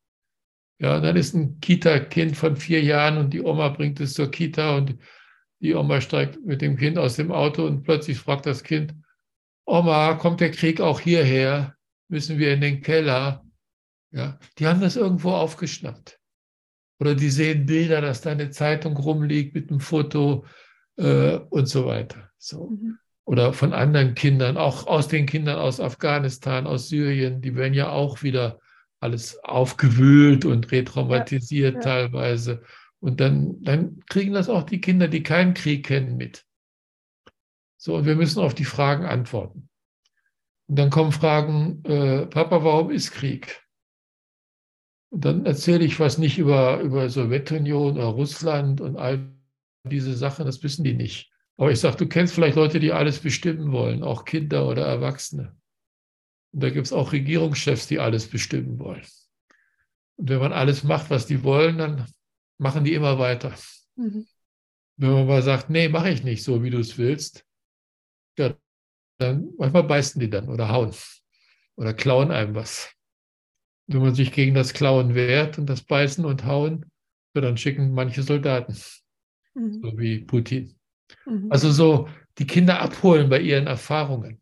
[0.78, 4.76] Ja, dann ist ein Kita-Kind von vier Jahren und die Oma bringt es zur Kita
[4.76, 4.98] und
[5.60, 8.94] die Oma steigt mit dem Kind aus dem Auto und plötzlich fragt das Kind,
[9.64, 11.76] Oma, kommt der Krieg auch hierher?
[12.08, 13.44] Müssen wir in den Keller?
[14.12, 16.20] Ja, die haben das irgendwo aufgeschnappt.
[17.00, 20.46] Oder die sehen Bilder, dass da eine Zeitung rumliegt mit einem Foto
[20.96, 22.30] äh, und so weiter.
[22.38, 22.70] So.
[22.70, 22.98] Mhm.
[23.26, 27.90] Oder von anderen Kindern, auch aus den Kindern aus Afghanistan, aus Syrien, die werden ja
[27.90, 28.60] auch wieder
[29.00, 31.84] alles aufgewühlt und retraumatisiert ja, ja.
[31.84, 32.62] teilweise.
[33.00, 36.46] Und dann, dann kriegen das auch die Kinder, die keinen Krieg kennen, mit.
[37.76, 39.68] So, und wir müssen auf die Fragen antworten.
[40.68, 43.60] Und dann kommen Fragen, äh, Papa, warum ist Krieg?
[45.10, 49.32] Und dann erzähle ich was nicht über, über Sowjetunion oder Russland und all
[49.84, 51.32] diese Sachen, das wissen die nicht.
[51.56, 55.56] Aber ich sage, du kennst vielleicht Leute, die alles bestimmen wollen, auch Kinder oder Erwachsene.
[56.52, 59.06] Und da gibt es auch Regierungschefs, die alles bestimmen wollen.
[60.16, 62.06] Und wenn man alles macht, was die wollen, dann
[62.58, 63.54] machen die immer weiter.
[63.96, 64.26] Mhm.
[64.98, 67.44] Wenn man mal sagt, nee, mache ich nicht so, wie du es willst,
[68.38, 68.56] ja,
[69.18, 70.92] dann manchmal beißen die dann oder hauen
[71.76, 72.92] oder klauen einem was.
[73.86, 76.90] Wenn man sich gegen das Klauen wehrt und das Beißen und Hauen,
[77.34, 78.76] ja, dann schicken manche Soldaten,
[79.54, 79.80] mhm.
[79.82, 80.75] so wie Putin.
[81.26, 81.48] Mhm.
[81.50, 82.08] Also so
[82.38, 84.40] die Kinder abholen bei ihren Erfahrungen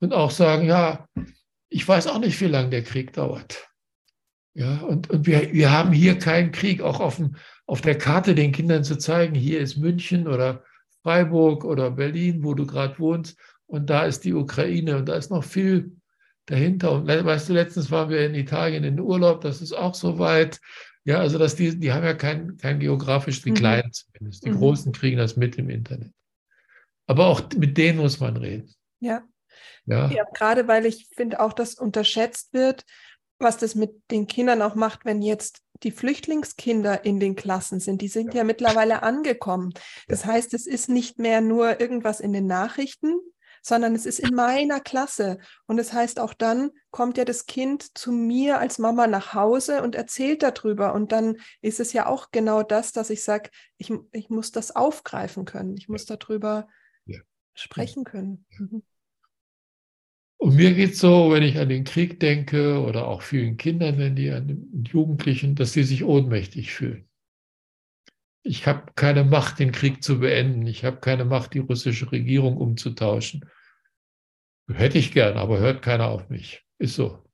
[0.00, 1.08] und auch sagen, ja,
[1.68, 3.68] ich weiß auch nicht, wie lange der Krieg dauert.
[4.54, 8.34] Ja, und, und wir, wir haben hier keinen Krieg, auch auf, dem, auf der Karte
[8.34, 10.62] den Kindern zu zeigen, hier ist München oder
[11.02, 15.30] Freiburg oder Berlin, wo du gerade wohnst, und da ist die Ukraine und da ist
[15.30, 15.96] noch viel
[16.44, 16.92] dahinter.
[16.92, 20.60] Und weißt du, letztens waren wir in Italien in Urlaub, das ist auch so weit.
[21.04, 23.56] Ja, also dass die, die haben ja kein, kein geografisch, die mhm.
[23.56, 24.44] Kleinen zumindest.
[24.44, 24.58] Die mhm.
[24.58, 26.12] Großen kriegen das mit im Internet.
[27.06, 28.72] Aber auch mit denen muss man reden.
[29.00, 29.22] Ja.
[29.84, 32.84] Ja, ja gerade weil ich finde auch, dass unterschätzt wird,
[33.38, 38.00] was das mit den Kindern auch macht, wenn jetzt die Flüchtlingskinder in den Klassen sind.
[38.00, 39.74] Die sind ja, ja mittlerweile angekommen.
[40.06, 43.16] Das heißt, es ist nicht mehr nur irgendwas in den Nachrichten,
[43.62, 45.38] sondern es ist in meiner Klasse.
[45.66, 49.82] Und das heißt, auch dann kommt ja das Kind zu mir als Mama nach Hause
[49.82, 50.92] und erzählt darüber.
[50.94, 54.74] Und dann ist es ja auch genau das, dass ich sage, ich, ich muss das
[54.74, 55.76] aufgreifen können.
[55.76, 56.68] Ich muss darüber
[57.06, 57.20] ja.
[57.54, 58.44] sprechen können.
[58.58, 58.82] Mhm.
[60.42, 63.96] Und mir geht es so, wenn ich an den Krieg denke oder auch vielen Kindern,
[63.98, 67.08] wenn die an den Jugendlichen, dass sie sich ohnmächtig fühlen.
[68.44, 70.66] Ich habe keine Macht, den Krieg zu beenden.
[70.66, 73.48] Ich habe keine Macht, die russische Regierung umzutauschen.
[74.68, 76.64] Hätte ich gern, aber hört keiner auf mich.
[76.78, 77.24] Ist so.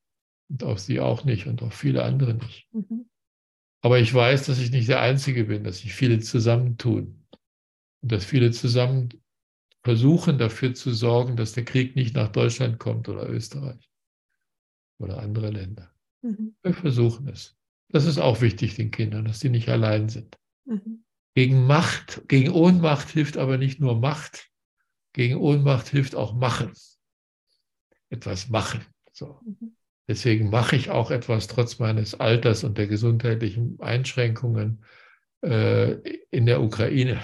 [0.51, 2.69] Und auf sie auch nicht und auf viele andere nicht.
[2.73, 3.09] Mhm.
[3.81, 7.25] Aber ich weiß, dass ich nicht der Einzige bin, dass sich viele zusammentun.
[8.03, 9.09] Und dass viele zusammen
[9.83, 13.89] versuchen dafür zu sorgen, dass der Krieg nicht nach Deutschland kommt oder Österreich
[14.99, 15.91] oder andere Länder.
[16.23, 16.57] Mhm.
[16.63, 17.57] Wir versuchen es.
[17.91, 20.37] Das ist auch wichtig den Kindern, dass sie nicht allein sind.
[20.69, 21.05] Mhm.
[21.35, 24.51] Gegen Macht, gegen Ohnmacht hilft aber nicht nur Macht,
[25.13, 26.73] gegen Ohnmacht hilft auch Machen.
[28.11, 28.85] Etwas machen.
[29.13, 29.41] So.
[29.45, 29.77] Mhm.
[30.09, 34.85] Deswegen mache ich auch etwas trotz meines Alters und der gesundheitlichen Einschränkungen
[35.43, 35.93] äh,
[36.31, 37.21] in der Ukraine.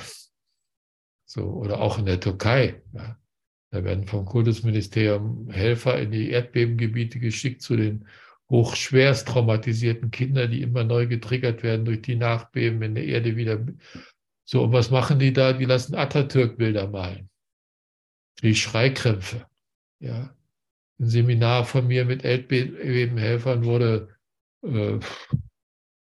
[1.25, 2.83] So, oder auch in der Türkei.
[2.93, 3.19] Ja.
[3.71, 8.07] Da werden vom Kultusministerium Helfer in die Erdbebengebiete geschickt zu den
[8.51, 13.65] hochschwerst traumatisierten Kindern, die immer neu getriggert werden durch die Nachbeben, wenn der Erde wieder.
[14.45, 15.53] So, und was machen die da?
[15.53, 17.31] Die lassen Atatürk-Bilder malen.
[18.43, 19.47] Die Schreikrämpfe.
[20.01, 20.37] Ja.
[21.01, 24.17] Ein Seminar von mir mit Erdbebenhelfern wurde,
[24.63, 24.99] äh,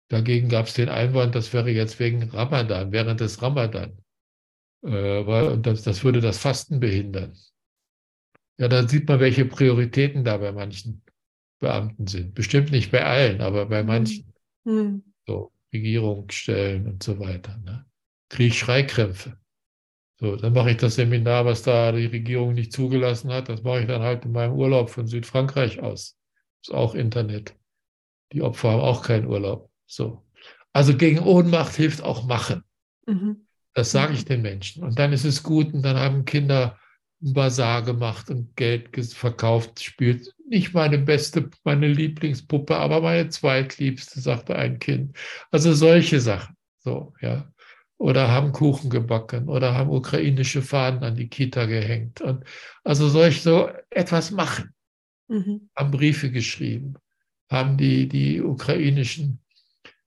[0.08, 4.02] dagegen gab es den Einwand, das wäre jetzt wegen Ramadan, während des Ramadan
[4.82, 7.36] äh, das, das würde das Fasten behindern.
[8.58, 11.02] Ja, dann sieht man, welche Prioritäten da bei manchen
[11.62, 12.34] Beamten sind.
[12.34, 14.30] Bestimmt nicht bei allen, aber bei manchen.
[14.64, 15.02] Mhm.
[15.26, 17.56] So, Regierungsstellen und so weiter.
[17.64, 17.86] Ne?
[18.28, 19.38] Kriege ich Schreikrämpfe.
[20.20, 23.48] So, dann mache ich das Seminar, was da die Regierung nicht zugelassen hat.
[23.48, 26.18] Das mache ich dann halt in meinem Urlaub von Südfrankreich aus.
[26.62, 27.56] Ist auch Internet.
[28.32, 29.70] Die Opfer haben auch keinen Urlaub.
[29.86, 30.22] So.
[30.72, 32.64] Also gegen Ohnmacht hilft auch Machen.
[33.06, 33.46] Mhm.
[33.74, 34.82] Das sage ich den Menschen.
[34.82, 36.78] Und dann ist es gut und dann haben Kinder
[37.22, 44.20] ein Bazar gemacht und Geld verkauft, spielt nicht meine beste, meine Lieblingspuppe, aber meine zweitliebste,
[44.20, 45.16] sagte ein Kind.
[45.50, 47.48] Also solche Sachen, so, ja.
[47.96, 52.20] Oder haben Kuchen gebacken oder haben ukrainische Fahnen an die Kita gehängt.
[52.20, 52.44] Und
[52.84, 54.74] also solch so etwas machen.
[55.28, 55.70] Mhm.
[55.74, 56.96] Haben Briefe geschrieben,
[57.48, 59.40] haben die, die ukrainischen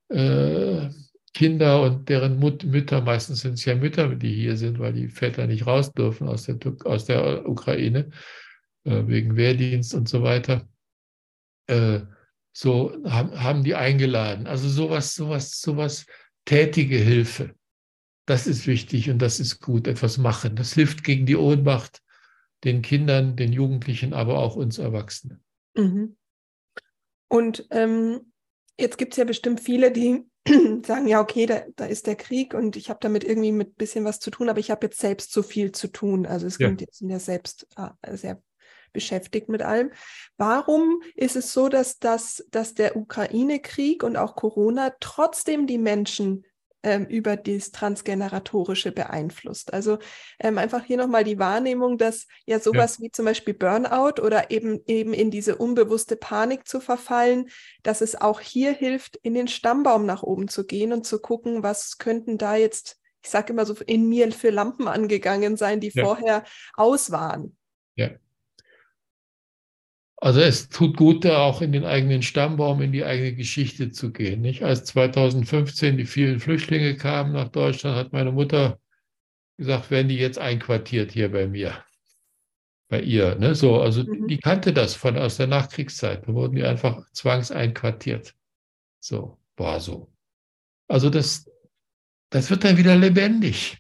[0.10, 0.90] äh,
[1.34, 5.08] Kinder und deren Mut Mütter, meistens sind es ja Mütter, die hier sind, weil die
[5.08, 8.12] Väter nicht raus dürfen aus der, aus der Ukraine,
[8.86, 10.68] wegen Wehrdienst und so weiter.
[11.68, 12.02] Äh,
[12.54, 14.48] so haben, haben die eingeladen.
[14.48, 16.06] Also sowas, sowas, sowas,
[16.46, 17.56] tätige Hilfe.
[18.26, 20.56] Das ist wichtig und das ist gut, etwas machen.
[20.56, 22.02] Das hilft gegen die Ohnmacht
[22.64, 25.44] den Kindern, den Jugendlichen, aber auch uns Erwachsenen.
[25.76, 26.16] Mhm.
[27.28, 28.32] Und ähm,
[28.80, 30.24] jetzt gibt es ja bestimmt viele, die
[30.86, 33.76] sagen, ja, okay, da, da ist der Krieg und ich habe damit irgendwie mit ein
[33.76, 36.26] bisschen was zu tun, aber ich habe jetzt selbst so viel zu tun.
[36.26, 36.74] Also es ja.
[36.92, 38.42] sind ja selbst äh, sehr
[38.96, 39.92] beschäftigt mit allem.
[40.38, 46.44] Warum ist es so, dass, das, dass der Ukraine-Krieg und auch Corona trotzdem die Menschen
[46.86, 49.74] ähm, über das Transgeneratorische beeinflusst.
[49.74, 49.98] Also
[50.40, 53.06] ähm, einfach hier nochmal die Wahrnehmung, dass ja sowas ja.
[53.06, 57.50] wie zum Beispiel Burnout oder eben, eben in diese unbewusste Panik zu verfallen,
[57.82, 61.64] dass es auch hier hilft, in den Stammbaum nach oben zu gehen und zu gucken,
[61.64, 65.92] was könnten da jetzt, ich sage immer so, in mir für Lampen angegangen sein, die
[65.92, 66.06] ja.
[66.06, 66.44] vorher
[66.76, 67.58] aus waren.
[67.96, 68.12] Ja.
[70.26, 74.12] Also es tut gut, da auch in den eigenen Stammbaum, in die eigene Geschichte zu
[74.12, 74.42] gehen.
[74.42, 74.64] Nicht?
[74.64, 78.80] Als 2015 die vielen Flüchtlinge kamen nach Deutschland, hat meine Mutter
[79.56, 81.78] gesagt, werden die jetzt einquartiert hier bei mir,
[82.88, 83.36] bei ihr.
[83.36, 83.54] Ne?
[83.54, 84.28] So, also mhm.
[84.28, 86.28] die kannte das von aus der Nachkriegszeit.
[86.28, 88.34] Da wurden die einfach zwangseinquartiert.
[89.00, 90.12] So, war so.
[90.88, 91.48] Also das,
[92.32, 93.78] das wird dann wieder lebendig.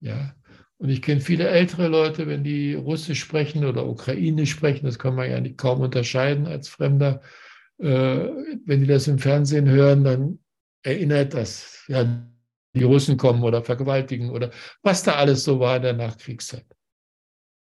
[0.00, 0.34] Ja.
[0.80, 5.14] Und ich kenne viele ältere Leute, wenn die Russisch sprechen oder Ukrainisch sprechen, das kann
[5.14, 7.20] man ja nicht kaum unterscheiden als Fremder.
[7.78, 8.30] Äh,
[8.64, 10.38] wenn die das im Fernsehen hören, dann
[10.82, 12.26] erinnert das, ja,
[12.74, 16.64] die Russen kommen oder vergewaltigen oder was da alles so war in der Nachkriegszeit.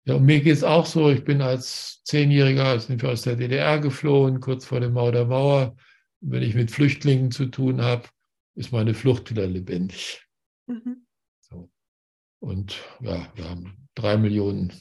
[0.03, 3.37] Ja, und mir geht es auch so, ich bin als Zehnjähriger sind wir aus der
[3.37, 5.77] DDR geflohen, kurz vor dem Mauer der Mauer.
[6.19, 8.03] Und wenn ich mit Flüchtlingen zu tun habe,
[8.55, 10.25] ist meine Flucht wieder lebendig.
[10.65, 11.06] Mhm.
[12.47, 14.71] Und ja, wir haben drei Millionen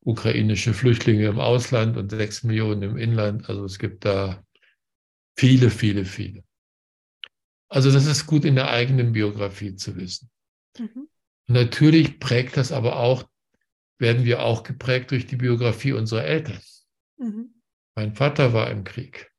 [0.00, 3.48] ukrainische Flüchtlinge im Ausland und sechs Millionen im Inland.
[3.48, 4.44] Also es gibt da
[5.38, 6.42] viele, viele, viele.
[7.68, 10.30] Also das ist gut in der eigenen Biografie zu wissen.
[10.76, 11.06] Mhm.
[11.46, 13.22] Natürlich prägt das aber auch,
[13.98, 16.58] werden wir auch geprägt durch die Biografie unserer Eltern.
[17.18, 17.54] Mhm.
[17.94, 19.30] Mein Vater war im Krieg.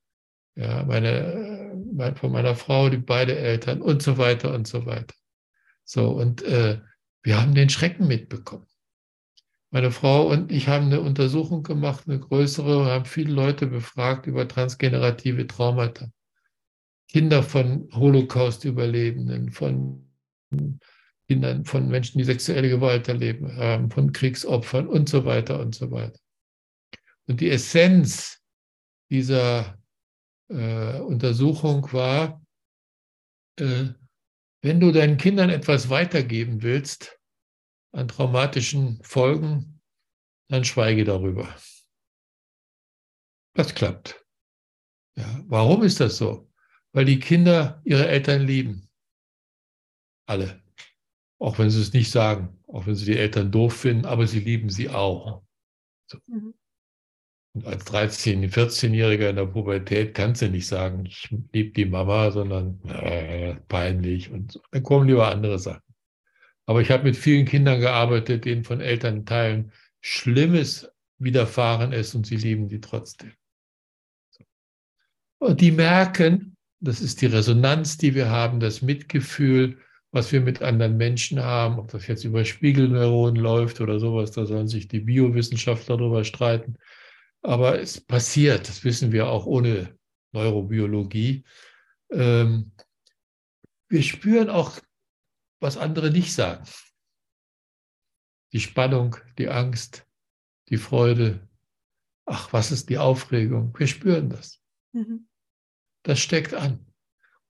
[0.56, 5.16] Ja, meine, mein, von meiner Frau, die beide Eltern und so weiter und so weiter.
[5.84, 6.80] So, und äh,
[7.24, 8.68] wir haben den Schrecken mitbekommen.
[9.72, 14.48] Meine Frau und ich haben eine Untersuchung gemacht, eine größere, haben viele Leute befragt über
[14.48, 16.12] transgenerative Traumata.
[17.08, 20.12] Kinder von Holocaust-Überlebenden, von
[21.28, 25.90] Kindern, von Menschen, die sexuelle Gewalt erleben haben, von Kriegsopfern und so weiter und so
[25.90, 26.20] weiter.
[27.28, 28.42] Und die Essenz
[29.10, 29.78] dieser
[30.50, 32.44] äh, Untersuchung war,
[33.58, 33.86] äh,
[34.64, 37.20] wenn du deinen Kindern etwas weitergeben willst
[37.92, 39.82] an traumatischen Folgen,
[40.50, 41.54] dann schweige darüber.
[43.56, 44.26] Das klappt.
[45.16, 46.50] Ja, warum ist das so?
[46.94, 48.90] Weil die Kinder ihre Eltern lieben.
[50.28, 50.64] Alle.
[51.40, 54.40] Auch wenn sie es nicht sagen, auch wenn sie die Eltern doof finden, aber sie
[54.40, 55.44] lieben sie auch.
[56.08, 56.20] So.
[56.28, 56.54] Mhm.
[57.54, 62.32] Und als 13-, 14-Jähriger in der Pubertät kannst du nicht sagen, ich liebe die Mama,
[62.32, 64.62] sondern äh, peinlich und so.
[64.72, 65.84] dann kommen lieber andere Sachen.
[66.66, 70.90] Aber ich habe mit vielen Kindern gearbeitet, denen von Elternteilen Schlimmes
[71.20, 73.34] widerfahren ist und sie lieben die trotzdem.
[75.40, 79.78] Und die merken, das ist die Resonanz, die wir haben, das Mitgefühl,
[80.12, 84.46] was wir mit anderen Menschen haben, ob das jetzt über Spiegelneuronen läuft oder sowas, da
[84.46, 86.78] sollen sich die Biowissenschaftler darüber streiten.
[87.44, 89.98] Aber es passiert, das wissen wir auch ohne
[90.32, 91.46] Neurobiologie.
[92.10, 92.72] Ähm,
[93.90, 94.80] wir spüren auch,
[95.60, 96.66] was andere nicht sagen.
[98.54, 100.08] Die Spannung, die Angst,
[100.70, 101.48] die Freude.
[102.26, 103.78] Ach, was ist die Aufregung?
[103.78, 104.62] Wir spüren das.
[104.94, 105.28] Mhm.
[106.04, 106.86] Das steckt an.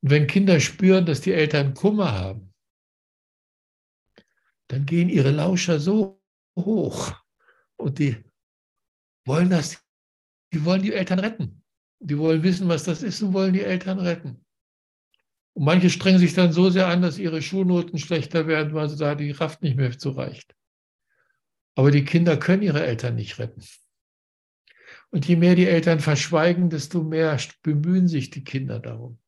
[0.01, 2.53] Und wenn Kinder spüren, dass die Eltern Kummer haben,
[4.69, 6.21] dann gehen ihre Lauscher so
[6.57, 7.13] hoch
[7.77, 8.23] und die
[9.25, 9.82] wollen das
[10.53, 11.63] die wollen die Eltern retten.
[11.99, 14.45] Die wollen wissen, was das ist und wollen die Eltern retten.
[15.53, 18.97] Und manche strengen sich dann so sehr an, dass ihre Schulnoten schlechter werden, weil sie
[18.97, 20.55] da die Kraft nicht mehr zu reicht.
[21.75, 23.63] Aber die Kinder können ihre Eltern nicht retten.
[25.09, 29.19] Und je mehr die Eltern verschweigen, desto mehr bemühen sich die Kinder darum.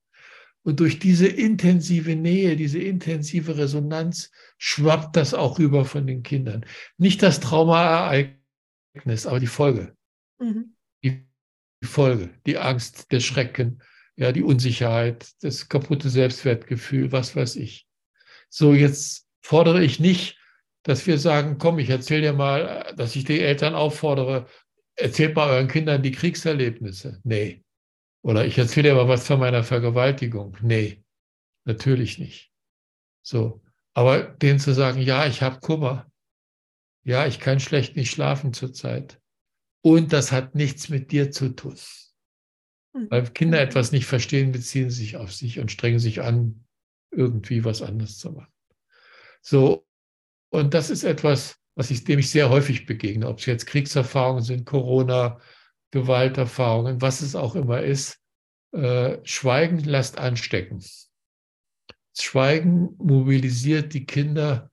[0.63, 6.65] Und durch diese intensive Nähe, diese intensive Resonanz schwappt das auch rüber von den Kindern.
[6.97, 9.95] Nicht das Traumaereignis, aber die Folge.
[10.39, 10.74] Mhm
[11.85, 13.83] die Folge, die Angst, der Schrecken,
[14.15, 17.87] ja, die Unsicherheit, das kaputte Selbstwertgefühl, was weiß ich.
[18.49, 20.39] So, jetzt fordere ich nicht,
[20.81, 24.47] dass wir sagen, komm, ich erzähle dir mal, dass ich die Eltern auffordere,
[24.95, 27.19] erzählt mal euren Kindern die Kriegserlebnisse.
[27.23, 27.63] Nee.
[28.23, 30.57] Oder ich erzähle dir mal was von meiner Vergewaltigung.
[30.61, 31.03] Nee,
[31.65, 32.51] natürlich nicht.
[33.21, 33.61] So.
[33.93, 36.11] Aber denen zu sagen, ja, ich habe Kummer.
[37.03, 39.21] Ja, ich kann schlecht nicht schlafen zurzeit.
[39.85, 41.75] Und das hat nichts mit dir zu tun.
[42.93, 43.07] Mhm.
[43.11, 46.65] Weil Kinder etwas nicht verstehen, beziehen sie sich auf sich und strengen sich an,
[47.11, 48.51] irgendwie was anderes zu machen.
[49.43, 49.85] So,
[50.49, 54.41] und das ist etwas, was ich, dem ich sehr häufig begegne, ob es jetzt Kriegserfahrungen
[54.41, 55.39] sind, Corona,
[55.91, 58.19] Gewalterfahrungen, was es auch immer ist.
[58.71, 60.83] Äh, Schweigen lässt anstecken.
[62.17, 64.71] Schweigen mobilisiert die Kinder,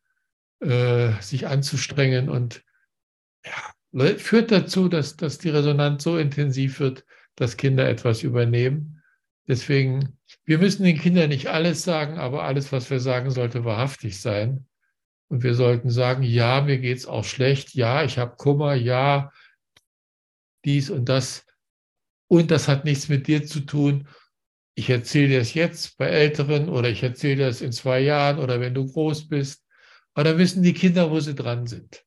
[0.61, 2.65] äh, sich anzustrengen und
[3.45, 3.75] ja,
[4.17, 7.05] führt dazu, dass, dass die Resonanz so intensiv wird,
[7.37, 9.03] dass Kinder etwas übernehmen.
[9.49, 14.21] Deswegen, wir müssen den Kindern nicht alles sagen, aber alles, was wir sagen, sollte wahrhaftig
[14.21, 14.67] sein.
[15.29, 19.33] Und wir sollten sagen, ja, mir geht es auch schlecht, ja, ich habe Kummer, ja,
[20.65, 21.45] dies und das.
[22.29, 24.09] Und das hat nichts mit dir zu tun.
[24.75, 28.39] Ich erzähle dir es jetzt bei Älteren oder ich erzähle dir es in zwei Jahren
[28.39, 29.65] oder wenn du groß bist.
[30.15, 32.05] Aber dann wissen die Kinder, wo sie dran sind.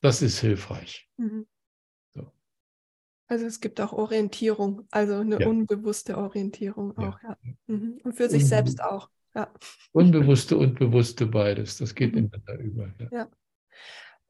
[0.00, 1.08] Das ist hilfreich.
[1.16, 1.46] Mhm.
[2.14, 2.30] So.
[3.26, 5.48] Also es gibt auch Orientierung, also eine ja.
[5.48, 7.36] unbewusste Orientierung auch, ja.
[7.66, 8.00] Mhm.
[8.02, 9.08] Und für sich selbst auch.
[9.34, 9.52] Ja.
[9.92, 12.30] Unbewusste und bewusste beides, das geht mhm.
[12.30, 12.94] ineinander über.
[12.98, 13.08] Ja.
[13.12, 13.30] ja.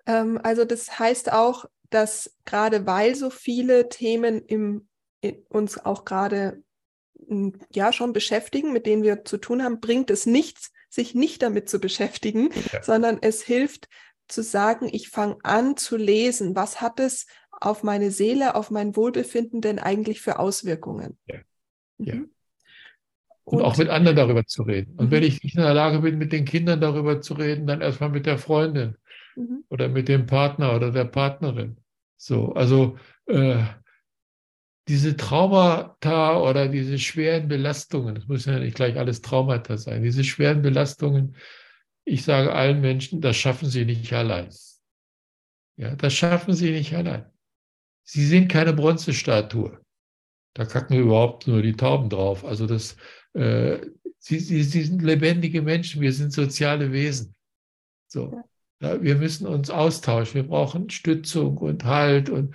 [0.07, 4.89] Ähm, also das heißt auch, dass gerade weil so viele Themen im,
[5.49, 6.63] uns auch gerade
[7.27, 11.43] hm, ja schon beschäftigen, mit denen wir zu tun haben, bringt es nichts, sich nicht
[11.43, 12.83] damit zu beschäftigen, ja.
[12.83, 13.89] sondern es hilft
[14.31, 18.97] zu sagen, ich fange an zu lesen, was hat es auf meine Seele, auf mein
[18.97, 21.19] Wohlbefinden denn eigentlich für Auswirkungen?
[21.27, 21.39] Ja.
[21.99, 22.15] ja.
[22.15, 22.31] Mhm.
[23.45, 24.95] Und, und, auch mit anderen darüber zu reden.
[24.97, 25.11] Und mhm.
[25.11, 28.11] wenn ich nicht in der Lage bin, mit den Kindern darüber zu reden, dann erstmal
[28.11, 28.97] mit der Freundin
[29.35, 29.65] mhm.
[29.69, 31.77] oder mit dem Partner oder der Partnerin.
[32.17, 33.65] So, also äh,
[34.89, 40.25] diese Traumata oder diese schweren Belastungen, das müssen ja nicht gleich alles Traumata sein, diese
[40.25, 41.37] schweren Belastungen,
[42.05, 44.49] ich sage allen Menschen, das schaffen sie nicht allein.
[45.77, 47.27] Ja, das schaffen sie nicht allein.
[48.03, 49.81] Sie sind keine Bronzestatue.
[50.55, 52.45] Da kacken überhaupt nur die Tauben drauf.
[52.45, 52.97] Also das,
[53.35, 53.79] äh,
[54.19, 57.35] sie, sie, sie sind lebendige Menschen, wir sind soziale Wesen.
[58.09, 58.43] So.
[58.83, 62.55] Ja, wir müssen uns austauschen, wir brauchen Stützung und Halt und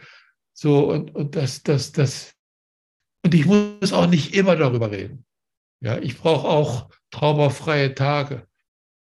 [0.53, 2.35] so und, und das, das, das.
[3.23, 5.25] Und ich muss auch nicht immer darüber reden.
[5.81, 8.47] Ja, ich brauche auch traumerfreie Tage.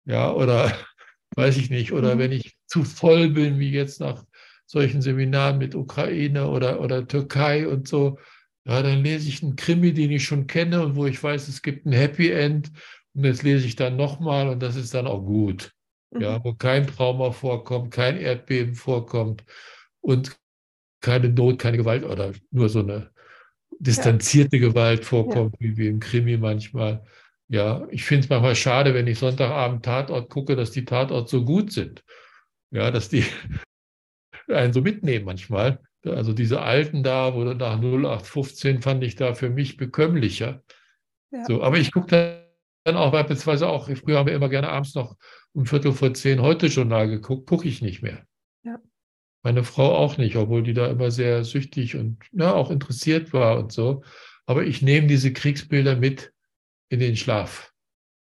[0.04, 0.72] Ja, oder
[1.36, 2.18] weiß ich nicht, oder mhm.
[2.18, 4.24] wenn ich zu voll bin, wie jetzt nach
[4.66, 8.18] solchen Seminaren mit Ukraine oder, oder Türkei und so,
[8.66, 11.60] ja, dann lese ich einen Krimi, den ich schon kenne und wo ich weiß, es
[11.62, 12.70] gibt ein Happy End
[13.14, 15.72] und das lese ich dann nochmal und das ist dann auch gut.
[16.10, 16.20] Mhm.
[16.20, 19.44] Ja, wo kein Trauma vorkommt, kein Erdbeben vorkommt
[20.00, 20.36] und
[21.00, 23.10] keine Not, keine Gewalt oder nur so eine
[23.78, 24.68] distanzierte ja.
[24.68, 25.68] Gewalt vorkommt, ja.
[25.68, 27.04] wie, wie im Krimi manchmal.
[27.48, 31.44] Ja, ich finde es manchmal schade, wenn ich Sonntagabend Tatort gucke, dass die Tatort so
[31.44, 32.02] gut sind.
[32.70, 33.24] Ja, dass die
[34.48, 35.80] einen so mitnehmen manchmal.
[36.04, 40.62] Also diese alten da, wo nach 0815 fand ich da für mich bekömmlicher.
[41.30, 41.44] Ja.
[41.44, 42.44] So, aber ich gucke
[42.84, 45.16] dann auch beispielsweise auch, früher haben wir immer gerne abends noch
[45.52, 48.26] um Viertel vor zehn heute Journal geguckt, gucke ich nicht mehr.
[48.64, 48.78] Ja.
[49.42, 53.58] Meine Frau auch nicht, obwohl die da immer sehr süchtig und ja, auch interessiert war
[53.58, 54.02] und so.
[54.46, 56.33] Aber ich nehme diese Kriegsbilder mit
[56.88, 57.72] in den Schlaf.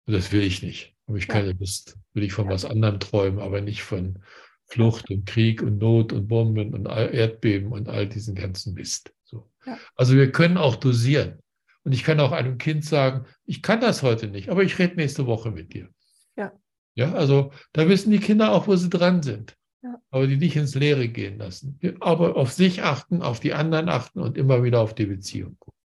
[0.06, 0.96] Und das will ich nicht.
[1.08, 1.98] Habe ich keine Lust.
[2.14, 4.20] Will ich von was anderem träumen, aber nicht von
[4.66, 9.14] Flucht und Krieg und Not und Bomben und Erdbeben und all diesen ganzen Mist.
[9.24, 9.50] So.
[9.66, 9.78] Ja.
[9.96, 11.40] Also wir können auch dosieren.
[11.84, 14.96] Und ich kann auch einem Kind sagen, ich kann das heute nicht, aber ich rede
[14.96, 15.90] nächste Woche mit dir.
[16.36, 16.52] Ja.
[16.96, 20.02] Ja, also da wissen die Kinder auch, wo sie dran sind ja.
[20.10, 21.80] aber die nicht ins Leere gehen lassen.
[22.00, 25.80] Aber auf sich achten, auf die anderen achten und immer wieder auf die Beziehung gucken.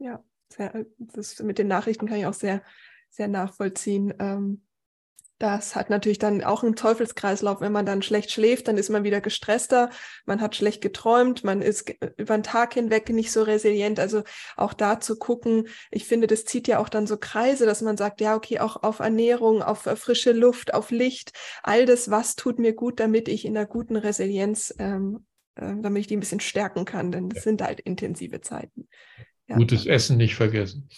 [0.00, 2.62] Ja, sehr, das mit den Nachrichten kann ich auch sehr,
[3.10, 4.14] sehr nachvollziehen.
[4.18, 4.62] Ähm,
[5.38, 7.60] das hat natürlich dann auch einen Teufelskreislauf.
[7.60, 9.90] Wenn man dann schlecht schläft, dann ist man wieder gestresster,
[10.26, 14.00] man hat schlecht geträumt, man ist über den Tag hinweg nicht so resilient.
[14.00, 14.24] Also
[14.56, 17.96] auch da zu gucken, ich finde, das zieht ja auch dann so Kreise, dass man
[17.96, 21.32] sagt, ja, okay, auch auf Ernährung, auf frische Luft, auf Licht,
[21.62, 25.24] all das, was tut mir gut, damit ich in einer guten Resilienz, ähm,
[25.54, 27.42] äh, damit ich die ein bisschen stärken kann, denn das ja.
[27.42, 28.88] sind halt intensive Zeiten.
[29.48, 29.56] Ja.
[29.56, 30.88] Gutes Essen nicht vergessen.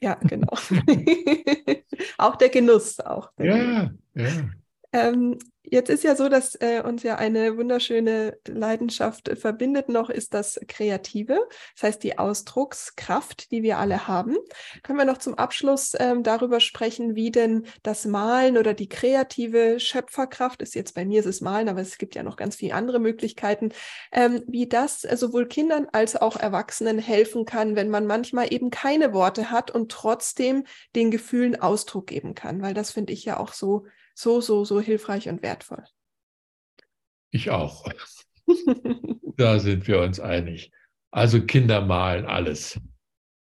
[0.00, 0.52] Ja, genau.
[2.18, 3.32] auch der Genuss auch.
[3.38, 4.36] Der ja, Genuss.
[4.36, 4.50] ja.
[4.92, 5.38] Ähm,
[5.68, 10.60] Jetzt ist ja so, dass äh, uns ja eine wunderschöne Leidenschaft verbindet noch, ist das
[10.68, 11.40] Kreative.
[11.74, 14.36] Das heißt, die Ausdruckskraft, die wir alle haben.
[14.84, 19.80] Können wir noch zum Abschluss ähm, darüber sprechen, wie denn das Malen oder die kreative
[19.80, 22.74] Schöpferkraft, ist jetzt bei mir ist es Malen, aber es gibt ja noch ganz viele
[22.74, 23.70] andere Möglichkeiten,
[24.12, 29.12] ähm, wie das sowohl Kindern als auch Erwachsenen helfen kann, wenn man manchmal eben keine
[29.12, 30.64] Worte hat und trotzdem
[30.94, 32.62] den Gefühlen Ausdruck geben kann.
[32.62, 33.86] Weil das finde ich ja auch so
[34.16, 35.55] so, so, so hilfreich und wertvoll.
[37.30, 37.86] Ich auch.
[39.36, 40.72] da sind wir uns einig.
[41.10, 42.80] Also Kinder malen alles.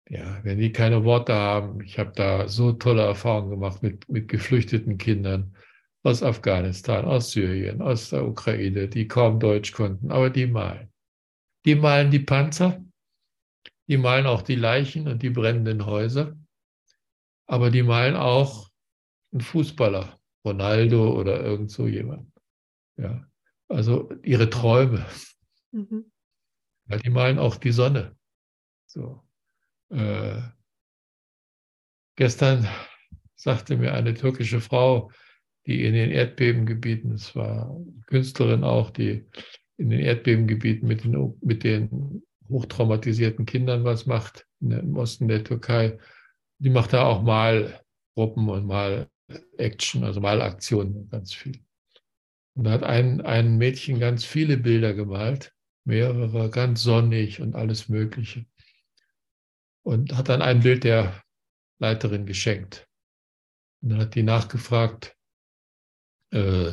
[0.08, 4.28] Ja, wenn die keine Worte haben, ich habe da so tolle Erfahrungen gemacht mit, mit
[4.28, 5.54] geflüchteten Kindern
[6.02, 10.90] aus Afghanistan, aus Syrien, aus der Ukraine, die kaum Deutsch konnten, aber die malen.
[11.66, 12.82] Die malen die Panzer,
[13.88, 16.36] die malen auch die Leichen und die brennenden Häuser,
[17.46, 18.70] aber die malen auch
[19.32, 20.17] einen Fußballer,
[20.48, 22.30] Ronaldo oder irgend so jemand.
[22.96, 23.26] Ja,
[23.68, 25.06] also ihre Träume.
[25.72, 26.10] Mhm.
[26.88, 28.16] Ja, die malen auch die Sonne.
[28.86, 29.22] So.
[29.90, 30.40] Äh,
[32.16, 32.66] gestern
[33.34, 35.10] sagte mir eine türkische Frau,
[35.66, 39.26] die in den Erdbebengebieten, es war Künstlerin auch, die
[39.76, 45.98] in den Erdbebengebieten mit den, mit den hochtraumatisierten Kindern was macht, im Osten der Türkei.
[46.58, 47.80] Die macht da auch mal
[48.14, 49.08] Gruppen und mal
[49.56, 51.60] Action, also Malaktionen, ganz viel.
[52.54, 55.54] Und da hat ein, ein Mädchen ganz viele Bilder gemalt,
[55.84, 58.46] mehrere, ganz sonnig und alles Mögliche.
[59.82, 61.22] Und hat dann ein Bild der
[61.78, 62.88] Leiterin geschenkt.
[63.80, 65.16] Und dann hat die nachgefragt,
[66.32, 66.72] äh,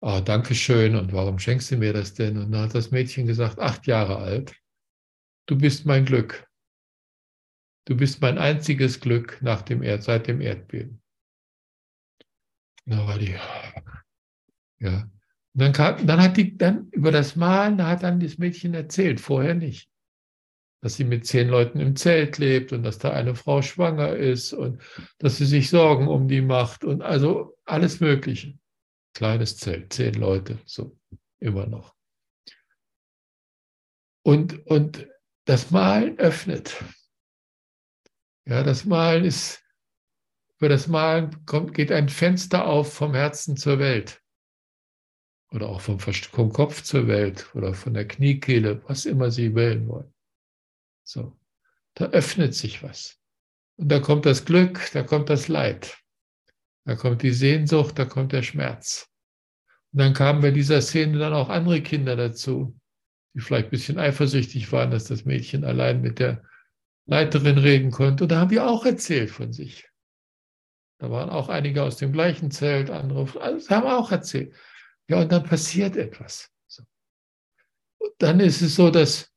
[0.00, 2.36] ah, danke schön, und warum schenkst du mir das denn?
[2.36, 4.54] Und dann hat das Mädchen gesagt, acht Jahre alt,
[5.46, 6.46] du bist mein Glück.
[7.86, 11.00] Du bist mein einziges Glück nach dem Erd, seit dem Erdbeben.
[12.88, 13.18] Da
[14.80, 15.02] ja.
[15.52, 19.20] Und dann, kam, dann hat die, dann über das Malen, hat dann das Mädchen erzählt,
[19.20, 19.90] vorher nicht.
[20.80, 24.52] Dass sie mit zehn Leuten im Zelt lebt und dass da eine Frau schwanger ist
[24.52, 24.80] und
[25.18, 28.56] dass sie sich Sorgen um die macht und also alles Mögliche.
[29.12, 30.96] Kleines Zelt, zehn Leute, so
[31.40, 31.94] immer noch.
[34.22, 35.08] Und, und
[35.44, 36.82] das Malen öffnet.
[38.46, 39.62] Ja, das Malen ist,
[40.58, 44.20] über das Malen kommt, geht ein Fenster auf vom Herzen zur Welt.
[45.50, 49.88] Oder auch vom, vom Kopf zur Welt oder von der Kniekehle, was immer Sie wählen
[49.88, 50.12] wollen.
[51.04, 51.38] So,
[51.94, 53.18] da öffnet sich was.
[53.76, 55.96] Und da kommt das Glück, da kommt das Leid.
[56.84, 59.08] Da kommt die Sehnsucht, da kommt der Schmerz.
[59.92, 62.78] Und dann kamen bei dieser Szene dann auch andere Kinder dazu,
[63.34, 66.42] die vielleicht ein bisschen eifersüchtig waren, dass das Mädchen allein mit der
[67.06, 68.24] Leiterin reden konnte.
[68.24, 69.87] Und da haben die auch erzählt von sich.
[70.98, 74.54] Da waren auch einige aus dem gleichen Zelt, andere, also haben auch erzählt.
[75.08, 76.50] Ja, und dann passiert etwas.
[76.66, 76.82] So.
[78.18, 79.32] dann ist es so, dass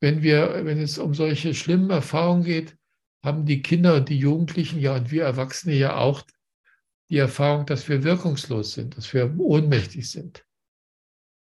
[0.00, 2.76] wenn wir, wenn es um solche schlimmen Erfahrungen geht,
[3.24, 6.22] haben die Kinder und die Jugendlichen, ja, und wir Erwachsene ja auch
[7.08, 10.44] die Erfahrung, dass wir wirkungslos sind, dass wir ohnmächtig sind.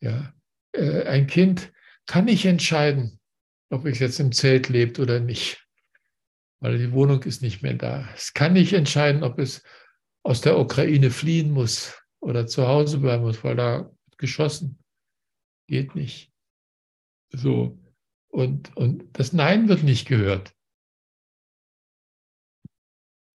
[0.02, 0.34] Ja,
[0.72, 1.72] äh, ein Kind
[2.06, 3.20] kann nicht entscheiden,
[3.70, 5.65] ob es jetzt im Zelt lebt oder nicht
[6.60, 8.08] weil die Wohnung ist nicht mehr da.
[8.16, 9.64] Es kann nicht entscheiden, ob es
[10.24, 14.80] aus der Ukraine fliehen muss oder zu Hause bleiben muss, weil da geschossen
[15.68, 16.32] geht nicht.
[17.30, 17.80] So
[18.30, 20.54] und und das Nein wird nicht gehört.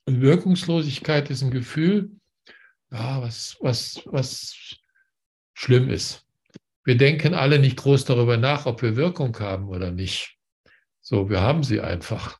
[0.06, 2.10] Und Wirkungslosigkeit ist ein Gefühl,
[2.90, 4.76] ja, was was was
[5.54, 6.26] schlimm ist.
[6.84, 10.38] Wir denken alle nicht groß darüber nach, ob wir Wirkung haben oder nicht.
[11.00, 12.39] So, wir haben sie einfach.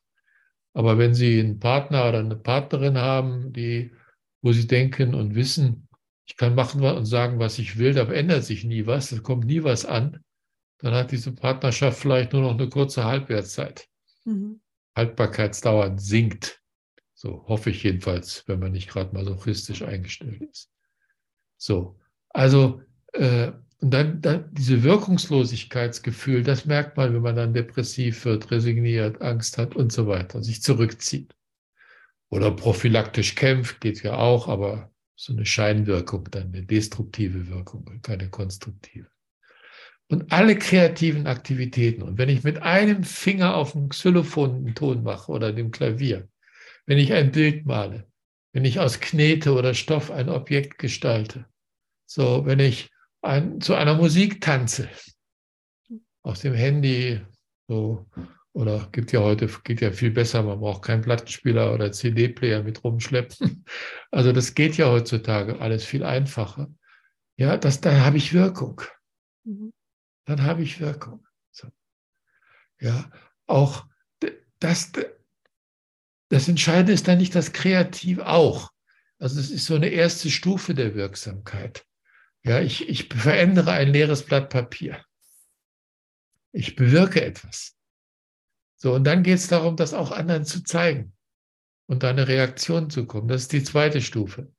[0.73, 3.91] Aber wenn Sie einen Partner oder eine Partnerin haben, die,
[4.41, 5.87] wo Sie denken und wissen,
[6.25, 9.45] ich kann machen und sagen, was ich will, da ändert sich nie was, es kommt
[9.45, 10.23] nie was an,
[10.79, 13.87] dann hat diese Partnerschaft vielleicht nur noch eine kurze Halbwertszeit.
[14.25, 14.61] Mhm.
[14.95, 16.61] Haltbarkeitsdauer sinkt.
[17.13, 20.71] So hoffe ich jedenfalls, wenn man nicht gerade masochistisch eingestellt ist.
[21.57, 21.99] So,
[22.29, 22.81] also
[23.13, 23.51] äh,
[23.81, 29.57] und dann, dann diese Wirkungslosigkeitsgefühl, das merkt man, wenn man dann depressiv wird, resigniert, Angst
[29.57, 31.35] hat und so weiter, sich zurückzieht.
[32.29, 38.03] Oder prophylaktisch kämpft, geht ja auch, aber so eine Scheinwirkung, dann eine destruktive Wirkung und
[38.03, 39.07] keine konstruktive.
[40.09, 45.01] Und alle kreativen Aktivitäten, und wenn ich mit einem Finger auf dem Xylophon einen Ton
[45.03, 46.27] mache oder dem Klavier,
[46.85, 48.07] wenn ich ein Bild male,
[48.53, 51.45] wenn ich aus Knete oder Stoff ein Objekt gestalte,
[52.05, 52.91] so, wenn ich
[53.21, 54.89] ein, zu einer Musik tanze.
[56.23, 57.21] Aus dem Handy,
[57.67, 58.05] so,
[58.53, 62.83] oder gibt ja heute, geht ja viel besser, man braucht keinen Plattenspieler oder CD-Player mit
[62.83, 63.65] rumschleppen.
[64.13, 66.69] Also das geht ja heutzutage alles viel einfacher.
[67.37, 68.81] ja, das, dann habe ich Wirkung.
[69.45, 69.71] Mhm.
[70.25, 71.25] Dann habe ich Wirkung.
[71.51, 71.69] So.
[72.81, 73.09] Ja,
[73.47, 73.85] auch
[74.59, 74.91] das,
[76.27, 78.71] das Entscheidende ist dann nicht das Kreativ auch.
[79.17, 81.85] Also es ist so eine erste Stufe der Wirksamkeit.
[82.43, 85.03] Ja, ich, ich verändere ein leeres Blatt Papier.
[86.51, 87.77] Ich bewirke etwas.
[88.77, 91.13] So, und dann geht es darum, das auch anderen zu zeigen
[91.87, 93.27] und da eine Reaktion zu kommen.
[93.27, 94.51] Das ist die zweite Stufe.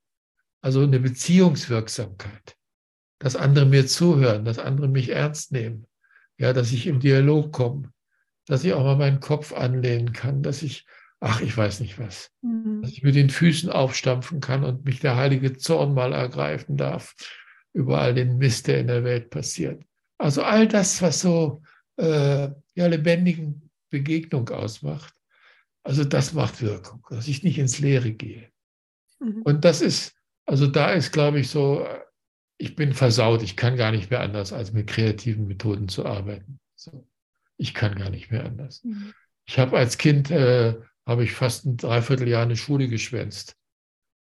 [0.60, 2.56] Also eine Beziehungswirksamkeit.
[3.18, 5.86] Dass andere mir zuhören, dass andere mich ernst nehmen.
[6.38, 7.92] Ja, dass ich im Dialog komme,
[8.46, 10.86] dass ich auch mal meinen Kopf anlehnen kann, dass ich,
[11.20, 12.82] ach, ich weiß nicht was, mhm.
[12.82, 17.14] dass ich mit den Füßen aufstampfen kann und mich der heilige Zorn mal ergreifen darf
[17.72, 19.82] über all den Mist, der in der Welt passiert.
[20.18, 21.62] Also all das, was so
[21.96, 25.14] äh, ja, lebendigen Begegnung ausmacht.
[25.84, 28.50] Also das macht Wirkung, dass ich nicht ins Leere gehe.
[29.18, 29.42] Mhm.
[29.42, 30.14] Und das ist,
[30.46, 31.86] also da ist, glaube ich, so,
[32.58, 36.60] ich bin versaut, ich kann gar nicht mehr anders, als mit kreativen Methoden zu arbeiten.
[36.76, 37.06] So.
[37.56, 38.84] Ich kann gar nicht mehr anders.
[38.84, 39.12] Mhm.
[39.44, 43.56] Ich habe als Kind, äh, habe ich fast ein Dreivierteljahr eine Schule geschwänzt,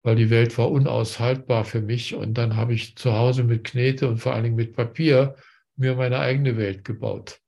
[0.04, 2.16] weil die Welt war unaushaltbar für mich.
[2.16, 5.36] Und dann habe ich zu Hause mit Knete und vor allen Dingen mit Papier
[5.76, 7.40] mir meine eigene Welt gebaut.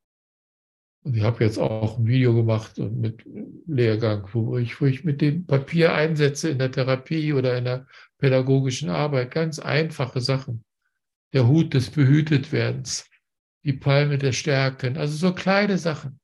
[1.04, 3.26] Und ich habe jetzt auch ein Video gemacht und mit
[3.68, 7.88] Lehrgang, wo ich, wo ich mit dem Papier einsetze in der Therapie oder in der
[8.20, 9.32] pädagogischen Arbeit.
[9.32, 10.64] Ganz einfache Sachen.
[11.34, 13.10] Der Hut des Behütetwerdens,
[13.66, 16.20] die Palme der Stärken, also so kleine Sachen,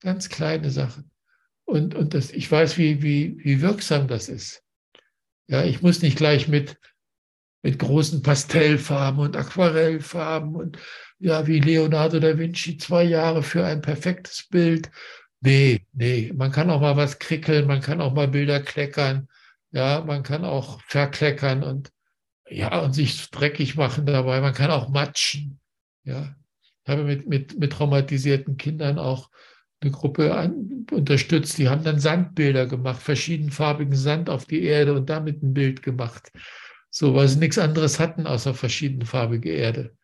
[0.00, 1.10] ganz kleine Sachen.
[1.64, 4.62] Und, und das, ich weiß, wie, wie, wie wirksam das ist.
[5.48, 6.78] Ja, ich muss nicht gleich mit,
[7.62, 10.78] mit großen Pastellfarben und Aquarellfarben und
[11.18, 14.90] ja, wie Leonardo da Vinci, zwei Jahre für ein perfektes Bild.
[15.40, 19.28] Nee, nee, man kann auch mal was krickeln, man kann auch mal Bilder kleckern,
[19.70, 21.90] ja, man kann auch verkleckern und
[22.50, 25.60] ja, und sich dreckig machen dabei, man kann auch matschen,
[26.04, 26.34] ja.
[26.84, 29.30] Ich habe mit, mit, mit traumatisierten Kindern auch
[29.80, 35.08] eine Gruppe an, unterstützt, die haben dann Sandbilder gemacht, verschiedenfarbigen Sand auf die Erde und
[35.08, 36.32] damit ein Bild gemacht.
[36.90, 39.96] So, weil sie nichts anderes hatten außer verschiedenfarbige Erde.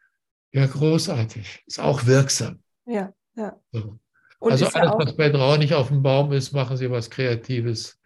[0.52, 1.64] Ja, großartig.
[1.66, 2.62] Ist auch wirksam.
[2.86, 3.58] Ja, ja.
[3.72, 3.98] So.
[4.40, 7.98] Also alles, ja was bei Drau nicht auf dem Baum ist, machen Sie was Kreatives,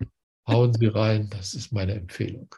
[0.47, 1.29] hauen Sie rein.
[1.31, 2.55] Das ist meine Empfehlung.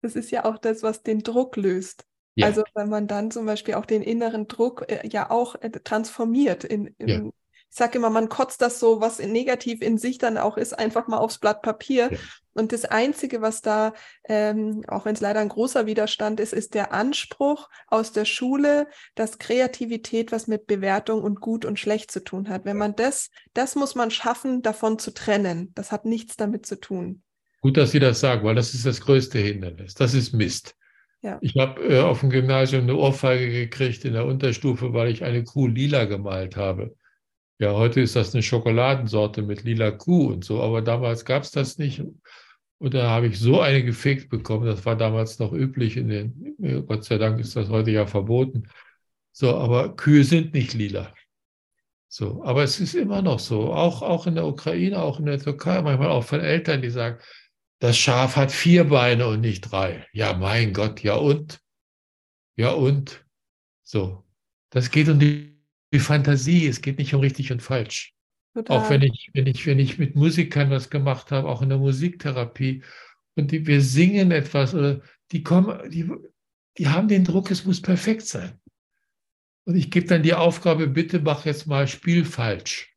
[0.00, 2.06] Das ist ja auch das, was den Druck löst.
[2.36, 2.46] Ja.
[2.46, 6.64] Also wenn man dann zum Beispiel auch den inneren Druck äh, ja auch äh, transformiert
[6.64, 7.30] in, in ja
[7.70, 11.06] ich sage immer, man kotzt das so, was negativ in sich dann auch ist, einfach
[11.06, 12.10] mal aufs Blatt Papier.
[12.10, 12.18] Ja.
[12.52, 13.92] Und das Einzige, was da,
[14.24, 18.88] ähm, auch wenn es leider ein großer Widerstand ist, ist der Anspruch aus der Schule,
[19.14, 22.64] dass Kreativität was mit Bewertung und gut und schlecht zu tun hat.
[22.64, 25.70] Wenn man das, das muss man schaffen, davon zu trennen.
[25.76, 27.22] Das hat nichts damit zu tun.
[27.60, 29.94] Gut, dass Sie das sagen, weil das ist das größte Hindernis.
[29.94, 30.74] Das ist Mist.
[31.22, 31.38] Ja.
[31.40, 35.44] Ich habe äh, auf dem Gymnasium eine Ohrfeige gekriegt in der Unterstufe, weil ich eine
[35.44, 36.96] Kuh lila gemalt habe.
[37.60, 41.50] Ja, heute ist das eine Schokoladensorte mit lila Kuh und so, aber damals gab es
[41.50, 42.02] das nicht.
[42.78, 46.86] Und da habe ich so eine gefegt bekommen, das war damals noch üblich in den,
[46.86, 48.70] Gott sei Dank ist das heute ja verboten.
[49.32, 51.12] So, aber Kühe sind nicht lila.
[52.08, 55.38] So, aber es ist immer noch so, auch, auch in der Ukraine, auch in der
[55.38, 57.18] Türkei, manchmal auch von Eltern, die sagen,
[57.78, 60.06] das Schaf hat vier Beine und nicht drei.
[60.14, 61.60] Ja, mein Gott, ja und?
[62.56, 63.22] Ja und?
[63.82, 64.24] So,
[64.70, 65.59] das geht um die
[65.92, 66.66] die Fantasie.
[66.66, 68.14] Es geht nicht um richtig und falsch.
[68.54, 68.76] Total.
[68.76, 71.78] Auch wenn ich, wenn ich, wenn ich mit Musikern was gemacht habe, auch in der
[71.78, 72.82] Musiktherapie,
[73.36, 76.10] und die, wir singen etwas oder die kommen, die,
[76.76, 78.60] die haben den Druck, es muss perfekt sein.
[79.64, 82.92] Und ich gebe dann die Aufgabe, bitte mach jetzt mal Spiel falsch.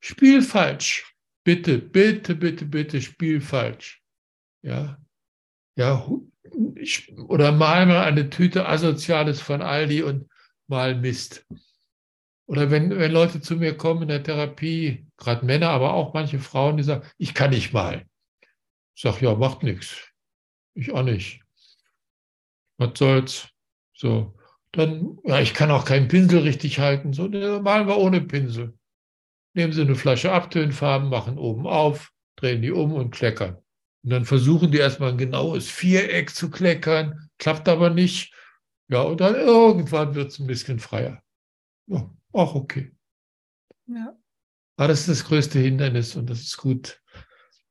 [0.00, 1.14] Spiel falsch.
[1.44, 4.02] Bitte, bitte, bitte, bitte, Spiel falsch.
[4.62, 4.98] Ja.
[5.76, 6.08] Ja.
[7.28, 10.28] Oder mal mal eine Tüte Asoziales von Aldi und
[10.68, 11.46] mal Mist.
[12.46, 16.38] Oder wenn, wenn Leute zu mir kommen in der Therapie, gerade Männer, aber auch manche
[16.38, 18.06] Frauen, die sagen, ich kann nicht mal.
[18.94, 19.96] Ich sage, ja, macht nichts.
[20.74, 21.40] Ich auch nicht.
[22.78, 23.48] Was soll's?
[23.94, 24.34] So.
[24.72, 27.12] Dann, ja, ich kann auch keinen Pinsel richtig halten.
[27.12, 28.74] So, dann malen wir ohne Pinsel.
[29.54, 33.56] Nehmen Sie eine Flasche Abtönfarben, machen oben auf, drehen die um und kleckern.
[34.04, 38.34] Und dann versuchen die erstmal ein genaues Viereck zu kleckern, klappt aber nicht.
[38.88, 41.22] Ja, und dann irgendwann wird es ein bisschen freier.
[41.86, 42.92] Ja, auch okay.
[43.86, 44.16] Ja.
[44.76, 47.02] Aber das ist das größte Hindernis und das ist gut.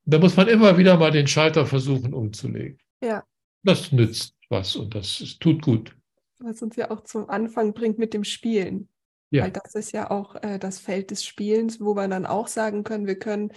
[0.06, 2.80] Da muss man immer wieder mal den Schalter versuchen umzulegen.
[3.02, 3.24] Ja.
[3.64, 5.96] Das nützt was und das, das tut gut.
[6.40, 8.90] Was uns ja auch zum Anfang bringt mit dem Spielen.
[9.32, 9.44] Ja.
[9.44, 12.84] Weil das ist ja auch äh, das Feld des Spielens, wo wir dann auch sagen
[12.84, 13.52] können, wir können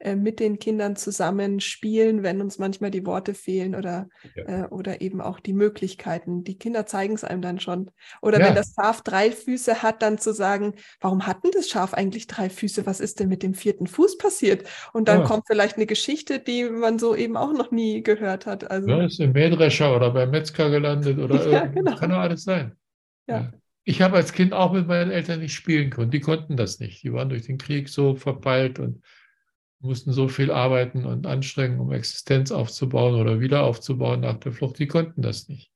[0.00, 4.64] äh, mit den Kindern zusammen spielen, wenn uns manchmal die Worte fehlen oder, ja.
[4.64, 6.42] äh, oder eben auch die Möglichkeiten.
[6.42, 7.90] Die Kinder zeigen es einem dann schon.
[8.20, 8.46] Oder ja.
[8.46, 12.26] wenn das Schaf drei Füße hat, dann zu sagen, warum hat denn das Schaf eigentlich
[12.26, 12.86] drei Füße?
[12.86, 14.68] Was ist denn mit dem vierten Fuß passiert?
[14.92, 15.26] Und dann ja.
[15.26, 18.70] kommt vielleicht eine Geschichte, die man so eben auch noch nie gehört hat.
[18.70, 21.94] Also, ja, ist im Mähdrescher oder beim Metzger gelandet oder ja, genau.
[21.96, 22.72] kann doch alles sein.
[23.28, 23.52] Ja.
[23.84, 26.10] Ich habe als Kind auch mit meinen Eltern nicht spielen können.
[26.10, 27.02] Die konnten das nicht.
[27.02, 29.02] Die waren durch den Krieg so verpeilt und
[29.84, 34.78] mussten so viel arbeiten und anstrengen, um Existenz aufzubauen oder wieder aufzubauen nach der Flucht.
[34.78, 35.70] Die konnten das nicht.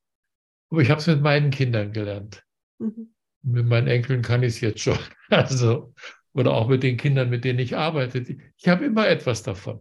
[0.70, 2.44] Aber ich habe es mit meinen Kindern gelernt.
[2.78, 3.14] Mhm.
[3.42, 4.98] Mit meinen Enkeln kann ich es jetzt schon.
[5.30, 5.92] Also,
[6.32, 8.24] oder auch mit den Kindern, mit denen ich arbeite.
[8.56, 9.80] Ich habe immer etwas davon.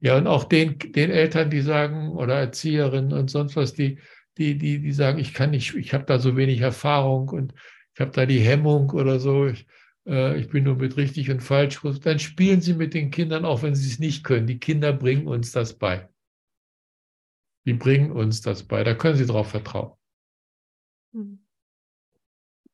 [0.00, 3.98] Ja, und auch den, den Eltern, die sagen, oder Erzieherinnen und sonst was, die,
[4.36, 7.54] die, die, die sagen, ich kann nicht, ich habe da so wenig Erfahrung und
[7.94, 9.46] ich habe da die Hemmung oder so.
[9.46, 9.66] Ich,
[10.06, 13.44] äh, ich bin nur mit richtig und falsch groß, dann spielen Sie mit den Kindern,
[13.44, 14.46] auch wenn Sie es nicht können.
[14.46, 16.08] Die Kinder bringen uns das bei.
[17.66, 18.84] Die bringen uns das bei.
[18.84, 19.92] Da können Sie drauf vertrauen.
[21.12, 21.42] Hm.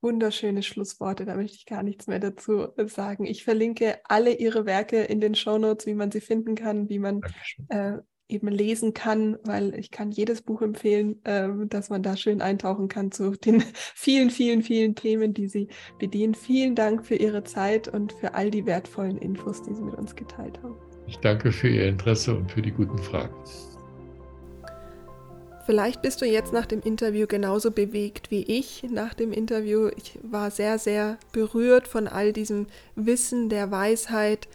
[0.03, 3.24] Wunderschöne Schlussworte, da möchte ich gar nichts mehr dazu sagen.
[3.24, 7.20] Ich verlinke alle Ihre Werke in den Shownotes, wie man sie finden kann, wie man
[7.68, 7.99] äh,
[8.33, 12.89] eben lesen kann, weil ich kann jedes Buch empfehlen, äh, dass man da schön eintauchen
[12.89, 13.62] kann zu den
[13.95, 15.68] vielen, vielen, vielen Themen, die Sie
[15.99, 16.35] bedienen.
[16.35, 20.16] Vielen Dank für Ihre Zeit und für all die wertvollen Infos, die Sie mit uns
[20.16, 20.76] geteilt haben.
[21.07, 23.35] Ich danke für Ihr Interesse und für die guten Fragen.
[25.64, 29.91] Vielleicht bist du jetzt nach dem Interview genauso bewegt wie ich nach dem Interview.
[29.97, 32.66] Ich war sehr, sehr berührt von all diesem
[32.97, 34.49] Wissen der Weisheit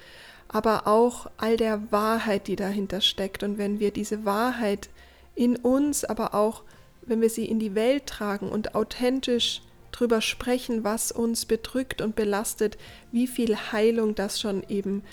[0.49, 3.43] aber auch all der Wahrheit, die dahinter steckt.
[3.43, 4.89] Und wenn wir diese Wahrheit
[5.35, 6.63] in uns, aber auch
[7.01, 12.15] wenn wir sie in die Welt tragen und authentisch drüber sprechen, was uns bedrückt und
[12.15, 12.77] belastet,
[13.11, 15.03] wie viel Heilung das schon eben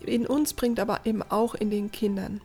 [0.00, 2.40] in uns bringt, aber eben auch in den Kindern.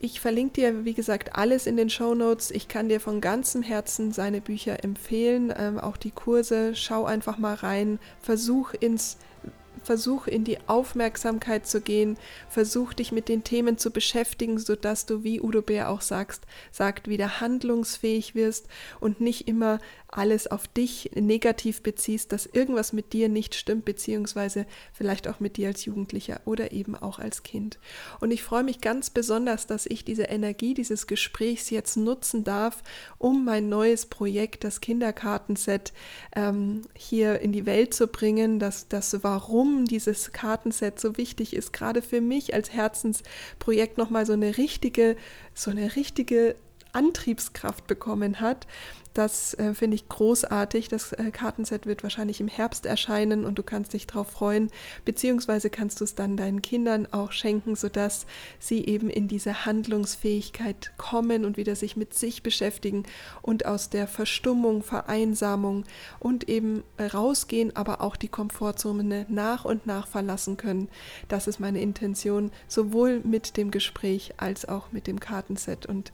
[0.00, 2.50] Ich verlinke dir, wie gesagt, alles in den Show Notes.
[2.50, 6.74] Ich kann dir von ganzem Herzen seine Bücher empfehlen, ähm, auch die Kurse.
[6.74, 9.16] Schau einfach mal rein, versuch ins
[9.84, 12.16] versuch in die Aufmerksamkeit zu gehen,
[12.48, 17.08] versuch dich mit den Themen zu beschäftigen, sodass du, wie Udo Bär auch sagst, sagt,
[17.08, 18.68] wieder handlungsfähig wirst
[19.00, 19.78] und nicht immer
[20.16, 25.56] alles auf dich negativ beziehst, dass irgendwas mit dir nicht stimmt, beziehungsweise vielleicht auch mit
[25.56, 27.78] dir als Jugendlicher oder eben auch als Kind.
[28.20, 32.82] Und ich freue mich ganz besonders, dass ich diese Energie dieses Gesprächs jetzt nutzen darf,
[33.18, 35.92] um mein neues Projekt, das Kinderkartenset,
[36.36, 41.72] ähm, hier in die Welt zu bringen, dass das Warum dieses Kartenset so wichtig ist,
[41.72, 45.16] gerade für mich als Herzensprojekt nochmal so eine richtige,
[45.54, 46.54] so eine richtige
[46.94, 48.66] Antriebskraft bekommen hat.
[49.14, 50.88] Das äh, finde ich großartig.
[50.88, 54.70] Das äh, Kartenset wird wahrscheinlich im Herbst erscheinen und du kannst dich darauf freuen,
[55.04, 58.26] beziehungsweise kannst du es dann deinen Kindern auch schenken, sodass
[58.58, 63.04] sie eben in diese Handlungsfähigkeit kommen und wieder sich mit sich beschäftigen
[63.40, 65.84] und aus der Verstummung, Vereinsamung
[66.18, 70.88] und eben rausgehen, aber auch die Komfortzone nach und nach verlassen können.
[71.28, 76.12] Das ist meine Intention, sowohl mit dem Gespräch als auch mit dem Kartenset und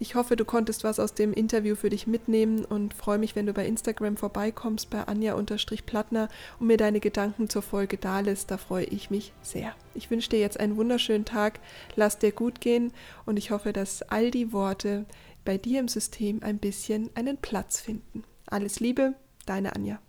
[0.00, 3.44] ich hoffe, du konntest was aus dem Interview für dich mitnehmen und freue mich, wenn
[3.44, 6.28] du bei Instagram vorbeikommst bei Anja-Plattner
[6.58, 8.50] und mir deine Gedanken zur Folge da lässt.
[8.50, 9.74] Da freue ich mich sehr.
[9.94, 11.60] Ich wünsche dir jetzt einen wunderschönen Tag.
[11.96, 12.92] Lass dir gut gehen
[13.26, 15.04] und ich hoffe, dass all die Worte
[15.44, 18.24] bei dir im System ein bisschen einen Platz finden.
[18.46, 20.00] Alles Liebe, deine Anja.